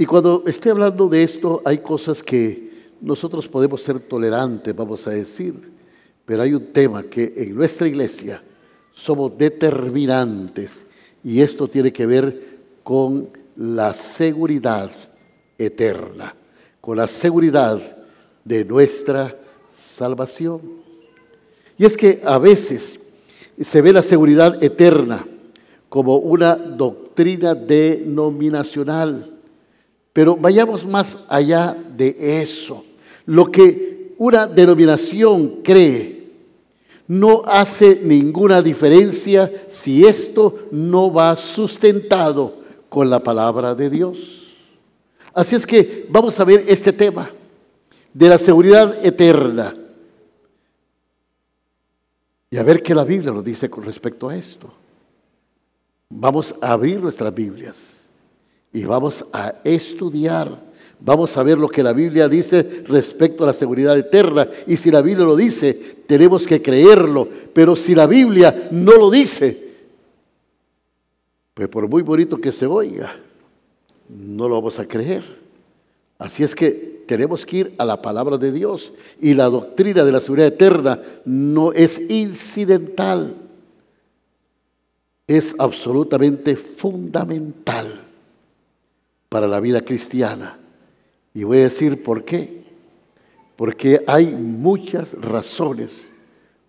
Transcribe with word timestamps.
Y 0.00 0.06
cuando 0.06 0.44
estoy 0.46 0.70
hablando 0.70 1.10
de 1.10 1.22
esto, 1.22 1.60
hay 1.62 1.76
cosas 1.76 2.22
que 2.22 2.70
nosotros 3.02 3.46
podemos 3.46 3.82
ser 3.82 4.00
tolerantes, 4.00 4.74
vamos 4.74 5.06
a 5.06 5.10
decir, 5.10 5.70
pero 6.30 6.44
hay 6.44 6.54
un 6.54 6.66
tema 6.66 7.02
que 7.02 7.32
en 7.38 7.56
nuestra 7.56 7.88
iglesia 7.88 8.40
somos 8.94 9.36
determinantes 9.36 10.86
y 11.24 11.40
esto 11.40 11.66
tiene 11.66 11.92
que 11.92 12.06
ver 12.06 12.58
con 12.84 13.30
la 13.56 13.92
seguridad 13.92 14.92
eterna, 15.58 16.36
con 16.80 16.98
la 16.98 17.08
seguridad 17.08 17.80
de 18.44 18.64
nuestra 18.64 19.36
salvación. 19.72 20.60
Y 21.76 21.84
es 21.84 21.96
que 21.96 22.22
a 22.24 22.38
veces 22.38 23.00
se 23.60 23.82
ve 23.82 23.92
la 23.92 24.02
seguridad 24.02 24.62
eterna 24.62 25.26
como 25.88 26.18
una 26.18 26.54
doctrina 26.54 27.56
denominacional 27.56 29.32
pero 30.12 30.36
vayamos 30.36 30.86
más 30.86 31.18
allá 31.28 31.76
de 31.96 32.40
eso. 32.40 32.84
Lo 33.26 33.50
que 33.50 34.14
una 34.18 34.46
denominación 34.46 35.60
cree 35.64 36.19
no 37.10 37.42
hace 37.44 37.98
ninguna 38.04 38.62
diferencia 38.62 39.50
si 39.68 40.06
esto 40.06 40.68
no 40.70 41.12
va 41.12 41.34
sustentado 41.34 42.54
con 42.88 43.10
la 43.10 43.20
palabra 43.20 43.74
de 43.74 43.90
Dios. 43.90 44.54
Así 45.34 45.56
es 45.56 45.66
que 45.66 46.06
vamos 46.08 46.38
a 46.38 46.44
ver 46.44 46.62
este 46.68 46.92
tema 46.92 47.28
de 48.14 48.28
la 48.28 48.38
seguridad 48.38 49.04
eterna. 49.04 49.74
Y 52.48 52.56
a 52.56 52.62
ver 52.62 52.80
qué 52.80 52.94
la 52.94 53.02
Biblia 53.02 53.32
nos 53.32 53.44
dice 53.44 53.68
con 53.68 53.82
respecto 53.82 54.28
a 54.28 54.36
esto. 54.36 54.72
Vamos 56.10 56.54
a 56.60 56.70
abrir 56.70 57.02
nuestras 57.02 57.34
Biblias 57.34 58.06
y 58.72 58.84
vamos 58.84 59.26
a 59.32 59.56
estudiar. 59.64 60.69
Vamos 61.02 61.34
a 61.36 61.42
ver 61.42 61.58
lo 61.58 61.68
que 61.68 61.82
la 61.82 61.94
Biblia 61.94 62.28
dice 62.28 62.82
respecto 62.86 63.44
a 63.44 63.46
la 63.46 63.54
seguridad 63.54 63.96
eterna. 63.96 64.48
Y 64.66 64.76
si 64.76 64.90
la 64.90 65.00
Biblia 65.00 65.24
lo 65.24 65.34
dice, 65.34 65.72
tenemos 66.06 66.46
que 66.46 66.60
creerlo. 66.60 67.26
Pero 67.54 67.74
si 67.74 67.94
la 67.94 68.06
Biblia 68.06 68.68
no 68.70 68.92
lo 68.92 69.10
dice, 69.10 69.70
pues 71.54 71.68
por 71.68 71.88
muy 71.88 72.02
bonito 72.02 72.38
que 72.38 72.52
se 72.52 72.66
oiga, 72.66 73.16
no 74.08 74.48
lo 74.48 74.56
vamos 74.56 74.78
a 74.78 74.86
creer. 74.86 75.24
Así 76.18 76.42
es 76.42 76.54
que 76.54 77.04
tenemos 77.06 77.46
que 77.46 77.56
ir 77.56 77.74
a 77.78 77.84
la 77.86 78.02
palabra 78.02 78.36
de 78.36 78.52
Dios. 78.52 78.92
Y 79.20 79.32
la 79.32 79.46
doctrina 79.46 80.04
de 80.04 80.12
la 80.12 80.20
seguridad 80.20 80.48
eterna 80.48 81.00
no 81.24 81.72
es 81.72 81.98
incidental, 82.10 83.34
es 85.26 85.54
absolutamente 85.58 86.56
fundamental 86.56 87.90
para 89.30 89.48
la 89.48 89.60
vida 89.60 89.80
cristiana. 89.80 90.58
Y 91.34 91.44
voy 91.44 91.58
a 91.58 91.62
decir 91.62 92.02
por 92.02 92.24
qué. 92.24 92.64
Porque 93.56 94.02
hay 94.06 94.34
muchas 94.34 95.14
razones 95.14 96.10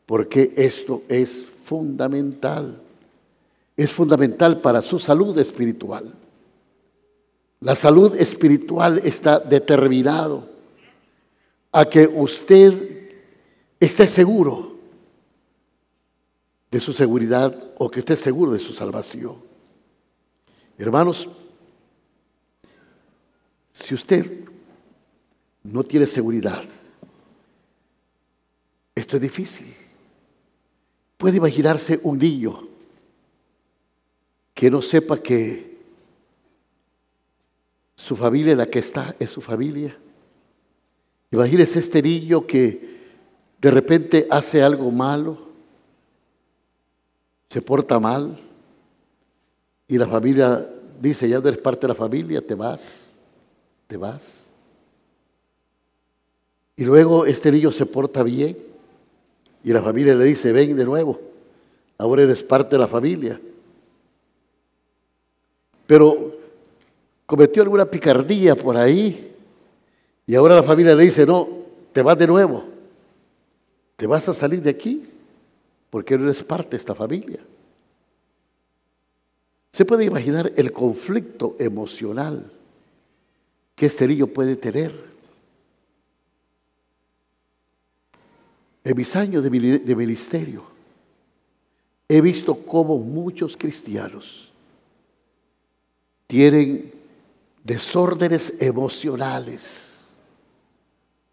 por 0.05 0.27
qué 0.27 0.53
esto 0.57 1.03
es 1.07 1.47
fundamental. 1.63 2.81
Es 3.77 3.93
fundamental 3.93 4.59
para 4.59 4.81
su 4.81 4.99
salud 4.99 5.37
espiritual. 5.39 6.13
La 7.61 7.75
salud 7.75 8.15
espiritual 8.15 8.99
está 9.03 9.39
determinado 9.39 10.49
a 11.71 11.85
que 11.85 12.07
usted 12.07 13.09
esté 13.79 14.07
seguro 14.07 14.75
de 16.69 16.79
su 16.79 16.91
seguridad 16.91 17.71
o 17.77 17.89
que 17.89 17.99
esté 17.99 18.15
seguro 18.15 18.51
de 18.51 18.59
su 18.59 18.73
salvación. 18.73 19.37
Hermanos, 20.77 21.29
si 23.71 23.93
usted 23.93 24.50
no 25.63 25.83
tiene 25.83 26.07
seguridad, 26.07 26.63
esto 28.95 29.15
es 29.15 29.21
difícil. 29.21 29.67
Puede 31.17 31.37
imaginarse 31.37 31.99
un 32.03 32.17
niño 32.17 32.67
que 34.53 34.71
no 34.71 34.81
sepa 34.81 35.21
que 35.21 35.77
su 37.95 38.15
familia 38.15 38.55
la 38.55 38.65
que 38.65 38.79
está 38.79 39.15
es 39.19 39.29
su 39.29 39.41
familia. 39.41 39.97
Imagínese 41.29 41.79
este 41.79 42.01
niño 42.01 42.45
que 42.45 42.99
de 43.59 43.71
repente 43.71 44.27
hace 44.29 44.63
algo 44.63 44.89
malo, 44.91 45.49
se 47.49 47.61
porta 47.61 47.99
mal 47.99 48.35
y 49.87 49.97
la 49.97 50.07
familia 50.07 50.67
dice, 50.99 51.29
ya 51.29 51.39
no 51.39 51.47
eres 51.47 51.61
parte 51.61 51.81
de 51.81 51.89
la 51.89 51.95
familia, 51.95 52.45
te 52.45 52.55
vas 52.55 53.11
te 53.91 53.97
vas. 53.97 54.40
Y 56.75 56.85
luego 56.85 57.25
este 57.25 57.51
niño 57.51 57.71
se 57.71 57.85
porta 57.85 58.23
bien 58.23 58.57
y 59.63 59.71
la 59.71 59.81
familia 59.81 60.15
le 60.15 60.25
dice, 60.25 60.51
ven 60.51 60.75
de 60.75 60.85
nuevo, 60.85 61.19
ahora 61.97 62.23
eres 62.23 62.41
parte 62.41 62.75
de 62.75 62.79
la 62.79 62.87
familia. 62.87 63.39
Pero 65.85 66.37
cometió 67.25 67.61
alguna 67.61 67.85
picardía 67.85 68.55
por 68.55 68.77
ahí 68.77 69.35
y 70.25 70.35
ahora 70.35 70.55
la 70.55 70.63
familia 70.63 70.95
le 70.95 71.03
dice, 71.03 71.25
no, 71.25 71.47
te 71.91 72.01
vas 72.01 72.17
de 72.17 72.27
nuevo, 72.27 72.63
te 73.97 74.07
vas 74.07 74.27
a 74.29 74.33
salir 74.33 74.61
de 74.61 74.69
aquí 74.69 75.03
porque 75.89 76.17
no 76.17 76.23
eres 76.23 76.41
parte 76.41 76.71
de 76.71 76.77
esta 76.77 76.95
familia. 76.95 77.39
Se 79.71 79.85
puede 79.85 80.05
imaginar 80.05 80.51
el 80.55 80.71
conflicto 80.71 81.55
emocional 81.59 82.51
que 83.75 83.85
este 83.85 84.07
niño 84.07 84.27
puede 84.27 84.55
tener. 84.55 85.10
En 88.83 88.97
mis 88.97 89.15
años 89.15 89.43
de 89.43 89.95
ministerio 89.95 90.63
he 92.07 92.19
visto 92.19 92.55
cómo 92.65 92.97
muchos 92.97 93.55
cristianos 93.55 94.51
tienen 96.27 96.91
desórdenes 97.63 98.53
emocionales 98.59 100.09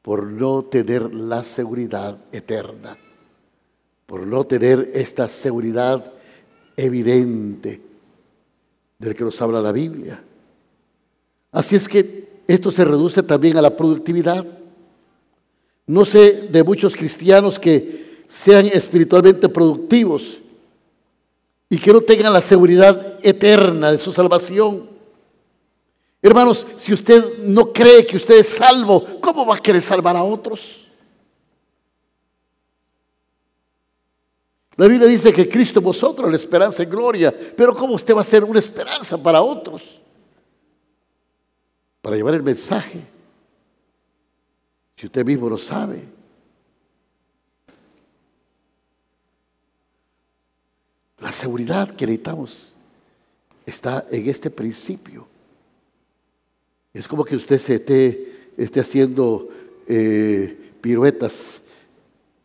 por 0.03 0.25
no 0.25 0.63
tener 0.63 1.15
la 1.15 1.45
seguridad 1.45 2.19
eterna, 2.33 2.97
por 4.07 4.27
no 4.27 4.45
tener 4.45 4.91
esta 4.95 5.29
seguridad 5.29 6.13
evidente 6.77 7.81
del 8.99 9.15
que 9.15 9.25
nos 9.25 9.41
habla 9.41 9.61
la 9.61 9.73
Biblia. 9.73 10.23
Así 11.53 11.77
es 11.77 11.89
que 11.89 12.29
esto 12.47 12.71
se 12.71 12.85
reduce 12.85 13.23
también 13.23 13.57
a 13.57 13.63
la 13.63 13.77
productividad. 13.77 14.58
No 15.89 16.05
sé 16.05 16.49
de 16.49 16.63
muchos 16.63 16.95
cristianos 16.95 17.59
que 17.59 18.23
sean 18.29 18.67
espiritualmente 18.67 19.49
productivos 19.49 20.39
y 21.69 21.77
que 21.79 21.93
no 21.93 22.01
tengan 22.01 22.33
la 22.33 22.41
seguridad 22.41 23.19
eterna 23.23 23.91
de 23.91 23.99
su 23.99 24.13
salvación. 24.13 24.89
Hermanos, 26.23 26.65
si 26.77 26.93
usted 26.93 27.39
no 27.39 27.73
cree 27.73 28.07
que 28.07 28.19
usted 28.19 28.39
es 28.39 28.49
salvo, 28.49 29.21
¿cómo 29.21 29.45
va 29.45 29.57
a 29.57 29.61
querer 29.61 29.83
salvar 29.83 30.17
a 30.17 30.23
otros? 30.23 30.87
La 34.77 34.87
Biblia 34.87 35.09
dice 35.09 35.33
que 35.33 35.49
Cristo 35.49 35.81
vosotros 35.81 36.31
la 36.31 36.37
esperanza 36.37 36.85
en 36.85 36.91
gloria, 36.91 37.37
pero 37.57 37.75
¿cómo 37.75 37.95
usted 37.95 38.15
va 38.15 38.21
a 38.21 38.25
ser 38.25 38.45
una 38.45 38.61
esperanza 38.61 39.21
para 39.21 39.43
otros? 39.43 40.01
para 42.09 42.17
llevar 42.17 42.35
el 42.35 42.43
mensaje. 42.43 43.03
Si 44.99 45.07
usted 45.07 45.25
mismo 45.25 45.49
lo 45.49 45.59
sabe. 45.59 46.03
La 51.21 51.31
seguridad 51.31 51.95
que 51.95 52.05
necesitamos 52.05 52.75
está 53.65 54.05
en 54.11 54.29
este 54.29 54.51
principio. 54.51 55.29
Es 56.93 57.07
como 57.07 57.25
que 57.25 57.37
usted 57.37 57.61
se 57.61 57.77
esté, 57.77 58.51
esté 58.57 58.81
haciendo 58.81 59.49
eh, 59.87 60.73
piruetas 60.81 61.61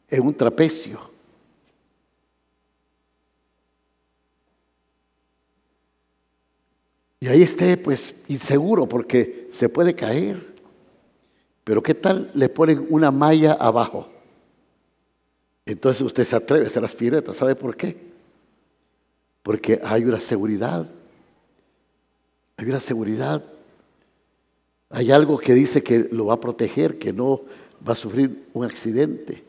en 0.08 0.22
un 0.22 0.36
trapecio. 0.36 1.10
Y 7.20 7.28
ahí 7.30 7.42
esté 7.42 7.78
pues 7.78 8.14
inseguro 8.28 8.88
porque 8.88 9.50
se 9.54 9.70
puede 9.70 9.96
caer. 9.96 10.53
Pero 11.64 11.82
¿qué 11.82 11.94
tal 11.94 12.30
le 12.34 12.50
ponen 12.50 12.86
una 12.90 13.12
malla 13.12 13.54
abajo? 13.54 14.10
Entonces 15.66 16.02
usted 16.02 16.26
se 16.26 16.36
atreve 16.36 16.66
a 16.66 16.68
hacer 16.68 16.82
las 16.82 16.96
piruetas. 16.96 17.38
¿Sabe 17.38 17.56
por 17.56 17.76
qué? 17.78 17.96
Porque 19.42 19.80
hay 19.84 20.04
una 20.04 20.20
seguridad. 20.20 20.90
Hay 22.58 22.66
una 22.68 22.80
seguridad. 22.80 23.44
Hay 24.90 25.12
algo 25.12 25.38
que 25.38 25.54
dice 25.54 25.82
que 25.82 26.08
lo 26.12 26.28
va 26.28 26.36
a 26.36 26.40
proteger, 26.40 27.00
que 27.00 27.14
no 27.14 27.42
va 27.88 27.94
a 27.94 27.96
sufrir 27.96 28.46
un 28.54 28.66
accidente, 28.66 29.44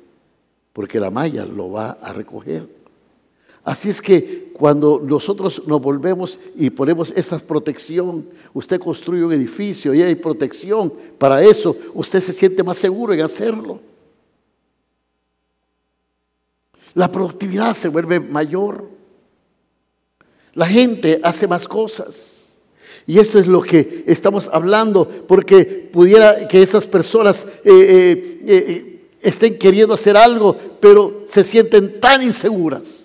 porque 0.73 0.99
la 0.99 1.11
malla 1.11 1.45
lo 1.45 1.71
va 1.71 1.99
a 2.01 2.13
recoger. 2.13 2.67
Así 3.65 3.89
es 3.89 4.03
que 4.03 4.51
cuando 4.53 5.01
nosotros 5.03 5.63
nos 5.67 5.81
volvemos 5.81 6.39
y 6.55 6.69
ponemos 6.69 7.13
esa 7.17 7.39
protección, 7.39 8.29
usted 8.53 8.79
construye 8.79 9.25
un 9.25 9.33
edificio 9.33 9.95
y 9.95 10.03
hay 10.03 10.15
protección 10.15 10.93
para 11.19 11.43
eso, 11.43 11.75
usted 11.95 12.21
se 12.21 12.35
siente 12.35 12.63
más 12.63 12.77
seguro 12.77 13.15
en 13.15 13.23
hacerlo. 13.23 13.81
La 16.93 17.11
productividad 17.11 17.75
se 17.75 17.89
vuelve 17.89 18.21
mayor. 18.21 18.85
La 20.53 20.67
gente 20.67 21.21
hace 21.23 21.49
más 21.49 21.67
cosas. 21.67 22.59
Y 23.07 23.19
esto 23.19 23.39
es 23.39 23.47
lo 23.47 23.61
que 23.61 24.05
estamos 24.07 24.49
hablando, 24.53 25.09
porque 25.27 25.65
pudiera 25.93 26.47
que 26.47 26.63
esas 26.63 26.87
personas 26.87 27.47
eh, 27.65 27.71
eh, 27.73 28.45
eh, 28.47 29.07
estén 29.21 29.59
queriendo 29.59 29.95
hacer 29.95 30.17
algo, 30.17 30.57
pero 30.81 31.25
se 31.27 31.43
sienten 31.45 32.01
tan 32.01 32.23
inseguras. 32.23 33.04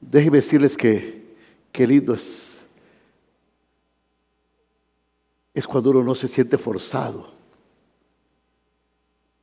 Déjenme 0.00 0.38
decirles 0.38 0.76
que 0.76 1.36
qué 1.70 1.86
lindo 1.86 2.14
es, 2.14 2.66
es 5.52 5.66
cuando 5.66 5.90
uno 5.90 6.02
no 6.02 6.14
se 6.14 6.28
siente 6.28 6.56
forzado, 6.56 7.32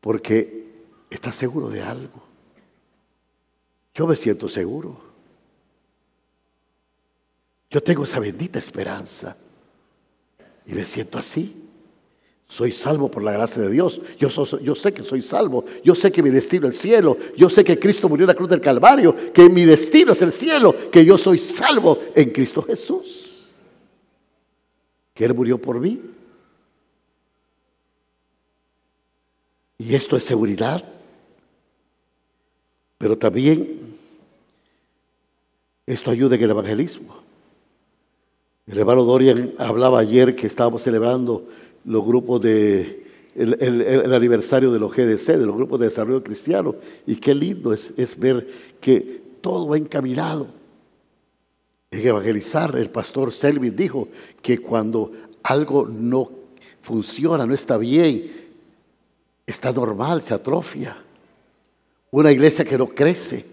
porque 0.01 0.65
está 1.09 1.31
seguro 1.31 1.69
de 1.69 1.81
algo. 1.81 2.24
Yo 3.94 4.07
me 4.07 4.15
siento 4.15 4.50
seguro. 4.50 5.07
Yo 7.69 7.81
tengo 7.81 8.04
esa 8.04 8.19
bendita 8.19 8.59
esperanza 8.59 9.36
y 10.65 10.74
me 10.74 10.86
siento 10.86 11.18
así. 11.18 11.66
Soy 12.49 12.71
salvo 12.71 13.11
por 13.11 13.23
la 13.23 13.33
gracia 13.33 13.61
de 13.61 13.69
Dios. 13.69 13.99
Yo, 14.17 14.29
yo, 14.59 14.75
sé 14.75 14.94
que 14.94 15.03
soy 15.03 15.21
salvo. 15.21 15.65
Yo 15.83 15.95
sé 15.95 16.11
que 16.11 16.23
mi 16.23 16.29
destino 16.29 16.67
es 16.67 16.73
el 16.73 16.79
cielo. 16.79 17.17
Yo 17.35 17.49
sé 17.49 17.63
que 17.63 17.77
Cristo 17.77 18.07
murió 18.07 18.23
en 18.23 18.29
la 18.29 18.35
cruz 18.35 18.49
del 18.49 18.61
Calvario. 18.61 19.15
Que 19.33 19.49
mi 19.49 19.65
destino 19.65 20.13
es 20.13 20.21
el 20.21 20.31
cielo. 20.31 20.73
Que 20.89 21.03
yo 21.03 21.17
soy 21.17 21.39
salvo 21.39 21.99
en 22.15 22.29
Cristo 22.31 22.61
Jesús. 22.61 23.47
Que 25.13 25.25
Él 25.25 25.33
murió 25.33 25.59
por 25.59 25.79
mí. 25.79 25.99
Y 29.77 29.94
esto 29.94 30.15
es 30.15 30.23
seguridad. 30.23 30.83
Pero 32.97 33.17
también 33.17 33.97
esto 35.85 36.11
ayuda 36.11 36.35
en 36.35 36.44
el 36.44 36.49
evangelismo. 36.49 37.15
El 38.67 38.79
hermano 38.79 39.03
Dorian 39.03 39.53
hablaba 39.57 39.99
ayer 39.99 40.35
que 40.35 40.47
estábamos 40.47 40.83
celebrando 40.83 41.47
los 41.87 42.05
grupos 42.05 42.41
de 42.41 43.07
el, 43.33 44.13
aniversario 44.13 44.71
de 44.71 44.79
los 44.79 44.93
GDC, 44.93 45.37
de 45.37 45.45
los 45.45 45.55
grupos 45.55 45.79
de 45.79 45.87
desarrollo 45.87 46.23
cristiano. 46.23 46.75
Y 47.05 47.15
qué 47.15 47.33
lindo 47.33 47.73
es, 47.73 47.93
es 47.97 48.17
ver 48.17 48.47
que 48.81 49.21
todo 49.41 49.67
va 49.67 49.77
encaminado. 49.77 50.47
En 51.89 52.05
evangelizar, 52.05 52.75
el 52.75 52.89
pastor 52.89 53.31
Selvin 53.31 53.75
dijo 53.75 54.09
que 54.41 54.57
cuando 54.57 55.11
algo 55.43 55.87
no 55.87 56.29
funciona, 56.81 57.45
no 57.45 57.53
está 57.53 57.77
bien, 57.77 58.31
está 59.45 59.71
normal, 59.71 60.21
se 60.23 60.33
atrofia. 60.33 60.97
Una 62.11 62.31
iglesia 62.31 62.65
que 62.65 62.77
no 62.77 62.87
crece. 62.89 63.45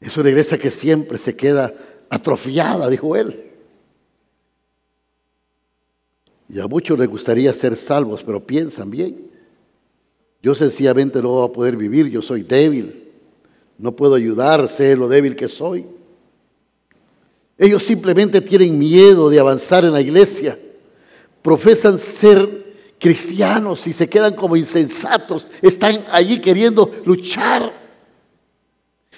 Es 0.00 0.16
una 0.18 0.28
iglesia 0.28 0.58
que 0.58 0.70
siempre 0.70 1.16
se 1.16 1.34
queda 1.34 1.72
atrofiada, 2.10 2.90
dijo 2.90 3.16
él. 3.16 3.53
Y 6.48 6.60
a 6.60 6.66
muchos 6.66 6.98
les 6.98 7.08
gustaría 7.08 7.52
ser 7.52 7.76
salvos, 7.76 8.22
pero 8.24 8.44
piensan 8.44 8.90
bien. 8.90 9.30
Yo 10.42 10.54
sencillamente 10.54 11.22
no 11.22 11.30
voy 11.30 11.48
a 11.48 11.52
poder 11.52 11.76
vivir, 11.76 12.08
yo 12.08 12.20
soy 12.20 12.42
débil. 12.42 13.12
No 13.78 13.96
puedo 13.96 14.14
ayudar, 14.14 14.68
sé 14.68 14.94
lo 14.96 15.08
débil 15.08 15.34
que 15.34 15.48
soy. 15.48 15.86
Ellos 17.56 17.82
simplemente 17.82 18.40
tienen 18.40 18.78
miedo 18.78 19.30
de 19.30 19.40
avanzar 19.40 19.84
en 19.84 19.92
la 19.92 20.00
iglesia. 20.00 20.58
Profesan 21.40 21.98
ser 21.98 22.64
cristianos 22.98 23.86
y 23.86 23.92
se 23.92 24.08
quedan 24.08 24.34
como 24.34 24.56
insensatos. 24.56 25.46
Están 25.62 26.04
allí 26.10 26.40
queriendo 26.40 26.90
luchar 27.04 27.83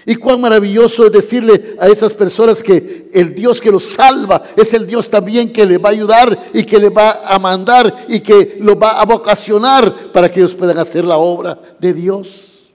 y 0.09 0.15
cuán 0.15 0.41
maravilloso 0.41 1.05
es 1.05 1.11
decirle 1.11 1.77
a 1.81 1.89
esas 1.89 2.15
personas 2.15 2.63
que 2.63 3.11
el 3.13 3.35
Dios 3.35 3.61
que 3.61 3.73
los 3.73 3.85
salva 3.85 4.41
es 4.57 4.73
el 4.73 4.87
Dios 4.87 5.11
también 5.11 5.53
que 5.53 5.67
le 5.67 5.79
va 5.79 5.89
a 5.89 5.93
ayudar 5.93 6.51
y 6.55 6.63
que 6.63 6.79
le 6.79 6.91
va 6.91 7.27
a 7.27 7.37
mandar 7.41 8.07
y 8.09 8.21
que 8.21 8.57
los 8.61 8.77
va 8.77 9.01
a 9.01 9.05
vocacionar 9.05 10.13
para 10.13 10.31
que 10.31 10.39
ellos 10.39 10.55
puedan 10.55 10.79
hacer 10.79 11.05
la 11.05 11.17
obra 11.17 11.59
de 11.81 11.93
Dios. 11.93 12.73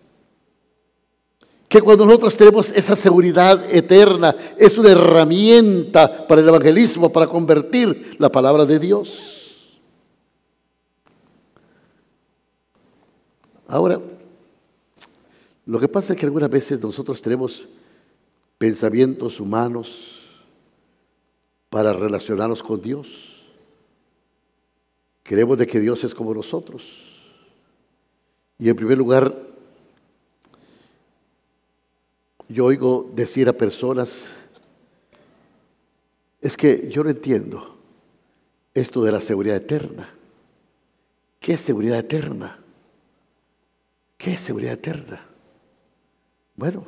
Que 1.69 1.81
cuando 1.81 2.05
nosotros 2.05 2.35
tenemos 2.35 2.69
esa 2.71 2.97
seguridad 2.97 3.63
eterna, 3.73 4.35
es 4.57 4.77
una 4.77 4.91
herramienta 4.91 6.27
para 6.27 6.41
el 6.41 6.49
evangelismo, 6.49 7.13
para 7.13 7.27
convertir 7.27 8.17
la 8.19 8.29
palabra 8.29 8.65
de 8.65 8.77
Dios. 8.77 9.79
Ahora, 13.69 14.01
lo 15.65 15.79
que 15.79 15.87
pasa 15.87 16.13
es 16.13 16.19
que 16.19 16.25
algunas 16.25 16.49
veces 16.49 16.81
nosotros 16.81 17.21
tenemos 17.21 17.67
pensamientos 18.57 19.39
humanos 19.39 20.19
para 21.69 21.93
relacionarnos 21.93 22.61
con 22.61 22.81
Dios. 22.81 23.41
Queremos 25.23 25.57
de 25.57 25.67
que 25.67 25.79
Dios 25.79 26.03
es 26.03 26.13
como 26.13 26.33
nosotros. 26.33 26.83
Y 28.59 28.69
en 28.69 28.75
primer 28.75 28.97
lugar, 28.97 29.35
yo 32.49 32.65
oigo 32.65 33.09
decir 33.15 33.47
a 33.47 33.53
personas, 33.53 34.25
es 36.41 36.57
que 36.57 36.89
yo 36.89 37.03
no 37.03 37.09
entiendo 37.09 37.77
esto 38.73 39.03
de 39.03 39.11
la 39.11 39.21
seguridad 39.21 39.55
eterna. 39.55 40.13
¿Qué 41.39 41.53
es 41.53 41.61
seguridad 41.61 41.99
eterna? 41.99 42.59
¿Qué 44.17 44.33
es 44.33 44.41
seguridad 44.41 44.73
eterna? 44.73 45.30
Bueno, 46.61 46.85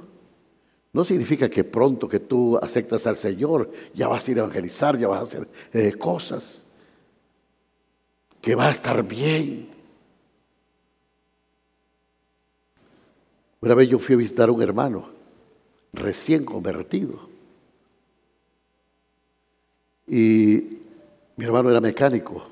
no 0.91 1.03
significa 1.03 1.49
que 1.49 1.63
pronto 1.63 2.07
que 2.07 2.19
tú 2.19 2.59
aceptas 2.61 3.07
al 3.07 3.17
Señor 3.17 3.71
ya 3.95 4.07
vas 4.07 4.27
a 4.27 4.31
ir 4.31 4.37
a 4.37 4.41
evangelizar, 4.41 4.99
ya 4.99 5.07
vas 5.07 5.19
a 5.21 5.23
hacer 5.23 5.47
eh, 5.73 5.93
cosas, 5.93 6.63
que 8.39 8.53
va 8.53 8.67
a 8.67 8.71
estar 8.71 9.01
bien. 9.01 9.67
Una 13.61 13.73
vez 13.73 13.89
yo 13.89 13.97
fui 13.97 14.13
a 14.13 14.19
visitar 14.19 14.47
a 14.47 14.51
un 14.51 14.61
hermano 14.61 15.09
recién 15.91 16.45
convertido 16.45 17.27
y 20.05 20.77
mi 21.35 21.45
hermano 21.45 21.71
era 21.71 21.81
mecánico. 21.81 22.45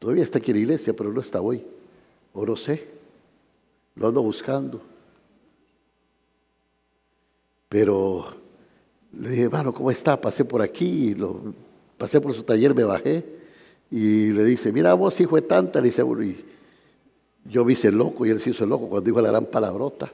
Todavía 0.00 0.24
está 0.24 0.38
aquí 0.38 0.50
en 0.50 0.56
la 0.56 0.62
iglesia, 0.62 0.94
pero 0.94 1.12
no 1.12 1.20
está 1.20 1.40
hoy. 1.40 1.64
O 2.32 2.44
no 2.44 2.56
sé. 2.56 2.88
Lo 3.94 4.08
ando 4.08 4.20
buscando. 4.20 4.97
Pero 7.68 8.26
le 9.12 9.30
dije, 9.30 9.42
hermano, 9.44 9.72
¿cómo 9.74 9.90
está? 9.90 10.20
Pasé 10.20 10.44
por 10.44 10.62
aquí, 10.62 11.14
pasé 11.96 12.20
por 12.20 12.34
su 12.34 12.42
taller, 12.42 12.74
me 12.74 12.84
bajé 12.84 13.24
y 13.90 14.30
le 14.30 14.44
dice, 14.44 14.72
mira 14.72 14.94
vos, 14.94 15.18
hijo 15.20 15.36
de 15.36 15.42
tanta, 15.42 15.80
le 15.80 15.88
dice, 15.88 16.02
y 16.02 16.44
yo 17.50 17.64
vi 17.64 17.72
ese 17.72 17.90
loco 17.90 18.26
y 18.26 18.30
él 18.30 18.40
se 18.40 18.50
hizo 18.50 18.66
loco 18.66 18.88
cuando 18.88 19.06
dijo 19.06 19.20
la 19.20 19.30
gran 19.30 19.46
palabrota. 19.46 20.12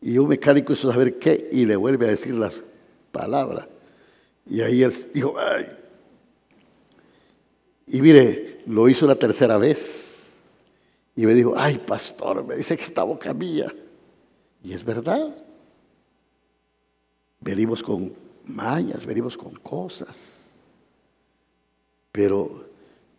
Y 0.00 0.18
un 0.18 0.28
mecánico 0.28 0.72
hizo 0.72 0.92
saber 0.92 1.18
qué 1.18 1.48
y 1.50 1.64
le 1.64 1.74
vuelve 1.74 2.06
a 2.06 2.10
decir 2.10 2.34
las 2.34 2.62
palabras. 3.10 3.66
Y 4.48 4.60
ahí 4.60 4.82
él 4.82 4.94
dijo, 5.12 5.34
ay. 5.38 5.66
Y 7.88 8.00
mire, 8.00 8.58
lo 8.66 8.88
hizo 8.88 9.04
una 9.04 9.16
tercera 9.16 9.58
vez. 9.58 10.04
Y 11.16 11.26
me 11.26 11.34
dijo, 11.34 11.54
ay, 11.56 11.78
pastor, 11.78 12.44
me 12.44 12.54
dice 12.54 12.76
que 12.76 12.84
esta 12.84 13.02
boca 13.02 13.34
mía. 13.34 13.72
Y 14.62 14.72
es 14.72 14.84
verdad. 14.84 15.34
Venimos 17.40 17.82
con 17.82 18.12
mañas, 18.44 19.04
venimos 19.06 19.36
con 19.36 19.54
cosas. 19.54 20.50
Pero 22.12 22.64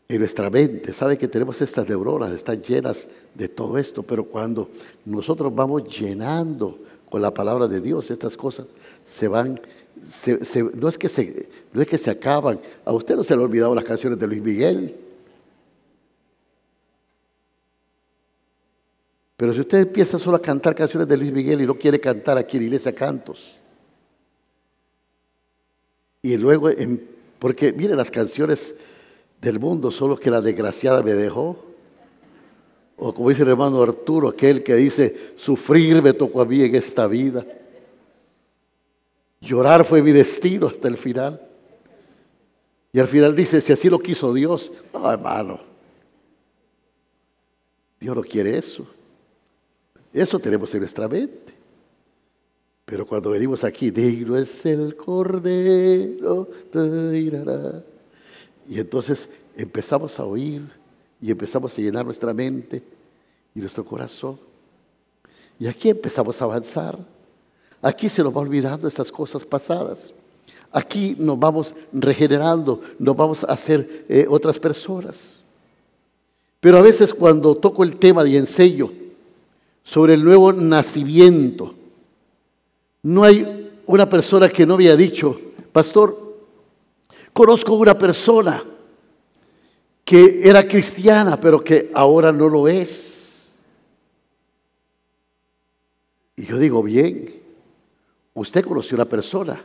en 0.07 0.19
nuestra 0.19 0.49
mente, 0.49 0.93
sabe 0.93 1.17
que 1.17 1.27
tenemos 1.27 1.61
estas 1.61 1.87
neuronas, 1.87 2.31
están 2.31 2.61
llenas 2.61 3.07
de 3.33 3.49
todo 3.49 3.77
esto, 3.77 4.03
pero 4.03 4.25
cuando 4.25 4.69
nosotros 5.05 5.53
vamos 5.53 5.83
llenando 5.97 6.79
con 7.09 7.21
la 7.21 7.33
palabra 7.33 7.67
de 7.67 7.81
Dios, 7.81 8.09
estas 8.11 8.35
cosas 8.35 8.67
se 9.03 9.27
van 9.27 9.59
no, 10.75 10.89
es 10.89 10.97
que 10.97 11.09
se, 11.09 11.49
no 11.73 11.81
es 11.81 11.87
que 11.87 11.97
se 11.97 12.11
acaban. 12.11 12.59
A 12.85 12.93
usted 12.93 13.15
no 13.15 13.23
se 13.23 13.35
le 13.35 13.41
han 13.41 13.45
olvidado 13.45 13.75
las 13.75 13.83
canciones 13.83 14.19
de 14.19 14.27
Luis 14.27 14.41
Miguel. 14.41 14.95
Pero 19.37 19.53
si 19.53 19.59
usted 19.59 19.77
empieza 19.79 20.17
solo 20.17 20.37
a 20.37 20.41
cantar 20.41 20.73
canciones 20.73 21.07
de 21.07 21.15
Luis 21.15 21.31
Miguel 21.31 21.61
y 21.61 21.67
no 21.67 21.75
quiere 21.75 21.99
cantar 21.99 22.39
aquí 22.39 22.57
en 22.57 22.63
iglesia 22.63 22.93
cantos, 22.93 23.55
y 26.23 26.35
luego, 26.37 26.69
porque 27.37 27.71
mire 27.71 27.95
las 27.95 28.09
canciones 28.09 28.73
del 29.39 29.59
mundo, 29.59 29.91
solo 29.91 30.17
que 30.17 30.31
la 30.31 30.41
desgraciada 30.41 31.03
me 31.03 31.13
dejó. 31.13 31.63
O 32.97 33.13
como 33.13 33.29
dice 33.29 33.43
el 33.43 33.49
hermano 33.49 33.81
Arturo, 33.83 34.29
aquel 34.29 34.63
que 34.63 34.75
dice, 34.75 35.33
sufrir 35.35 36.01
me 36.01 36.13
tocó 36.13 36.41
a 36.41 36.45
mí 36.45 36.63
en 36.63 36.73
esta 36.73 37.05
vida. 37.05 37.45
Llorar 39.39 39.85
fue 39.85 40.01
mi 40.01 40.11
destino 40.11 40.65
hasta 40.65 40.87
el 40.87 40.97
final. 40.97 41.39
Y 42.91 42.99
al 42.99 43.07
final 43.07 43.35
dice, 43.35 43.61
si 43.61 43.71
así 43.71 43.87
lo 43.87 43.99
quiso 43.99 44.33
Dios, 44.33 44.71
no 44.91 45.11
hermano, 45.11 45.59
Dios 47.99 48.15
no 48.15 48.23
quiere 48.23 48.57
eso. 48.57 48.96
Eso 50.17 50.39
tenemos 50.39 50.73
en 50.73 50.79
nuestra 50.79 51.07
mente. 51.07 51.53
Pero 52.85 53.05
cuando 53.05 53.29
venimos 53.29 53.63
aquí, 53.63 53.91
digno 53.91 54.35
es 54.35 54.65
el 54.65 54.95
Cordero, 54.95 56.49
y 58.67 58.79
entonces 58.79 59.29
empezamos 59.55 60.19
a 60.19 60.25
oír 60.25 60.63
y 61.21 61.29
empezamos 61.29 61.77
a 61.77 61.81
llenar 61.81 62.05
nuestra 62.05 62.33
mente 62.33 62.81
y 63.53 63.59
nuestro 63.59 63.85
corazón. 63.85 64.39
Y 65.59 65.67
aquí 65.67 65.89
empezamos 65.89 66.41
a 66.41 66.45
avanzar. 66.45 66.97
Aquí 67.81 68.09
se 68.09 68.23
nos 68.23 68.35
va 68.35 68.41
olvidando 68.41 68.87
estas 68.87 69.11
cosas 69.11 69.45
pasadas. 69.45 70.13
Aquí 70.71 71.15
nos 71.19 71.37
vamos 71.37 71.75
regenerando, 71.93 72.81
nos 72.97 73.15
vamos 73.15 73.43
a 73.43 73.51
hacer 73.51 74.05
eh, 74.09 74.25
otras 74.27 74.57
personas. 74.57 75.43
Pero 76.59 76.79
a 76.79 76.81
veces 76.81 77.13
cuando 77.13 77.53
toco 77.53 77.83
el 77.83 77.97
tema 77.97 78.23
de 78.23 78.37
enseño 78.37 79.06
sobre 79.87 80.15
el 80.15 80.25
nuevo 80.25 80.51
nacimiento, 80.51 81.73
no 83.03 83.23
hay 83.23 83.71
una 83.85 84.09
persona 84.09 84.49
que 84.49 84.65
no 84.65 84.73
había 84.73 84.97
dicho, 84.97 85.39
pastor, 85.71 86.41
conozco 87.31 87.73
una 87.73 87.97
persona 87.97 88.61
que 90.03 90.41
era 90.43 90.67
cristiana, 90.67 91.39
pero 91.39 91.63
que 91.63 91.89
ahora 91.93 92.33
no 92.33 92.49
lo 92.49 92.67
es. 92.67 93.55
Y 96.35 96.47
yo 96.47 96.57
digo, 96.57 96.83
bien, 96.83 97.41
usted 98.33 98.65
conoció 98.65 98.95
una 98.95 99.05
persona 99.05 99.63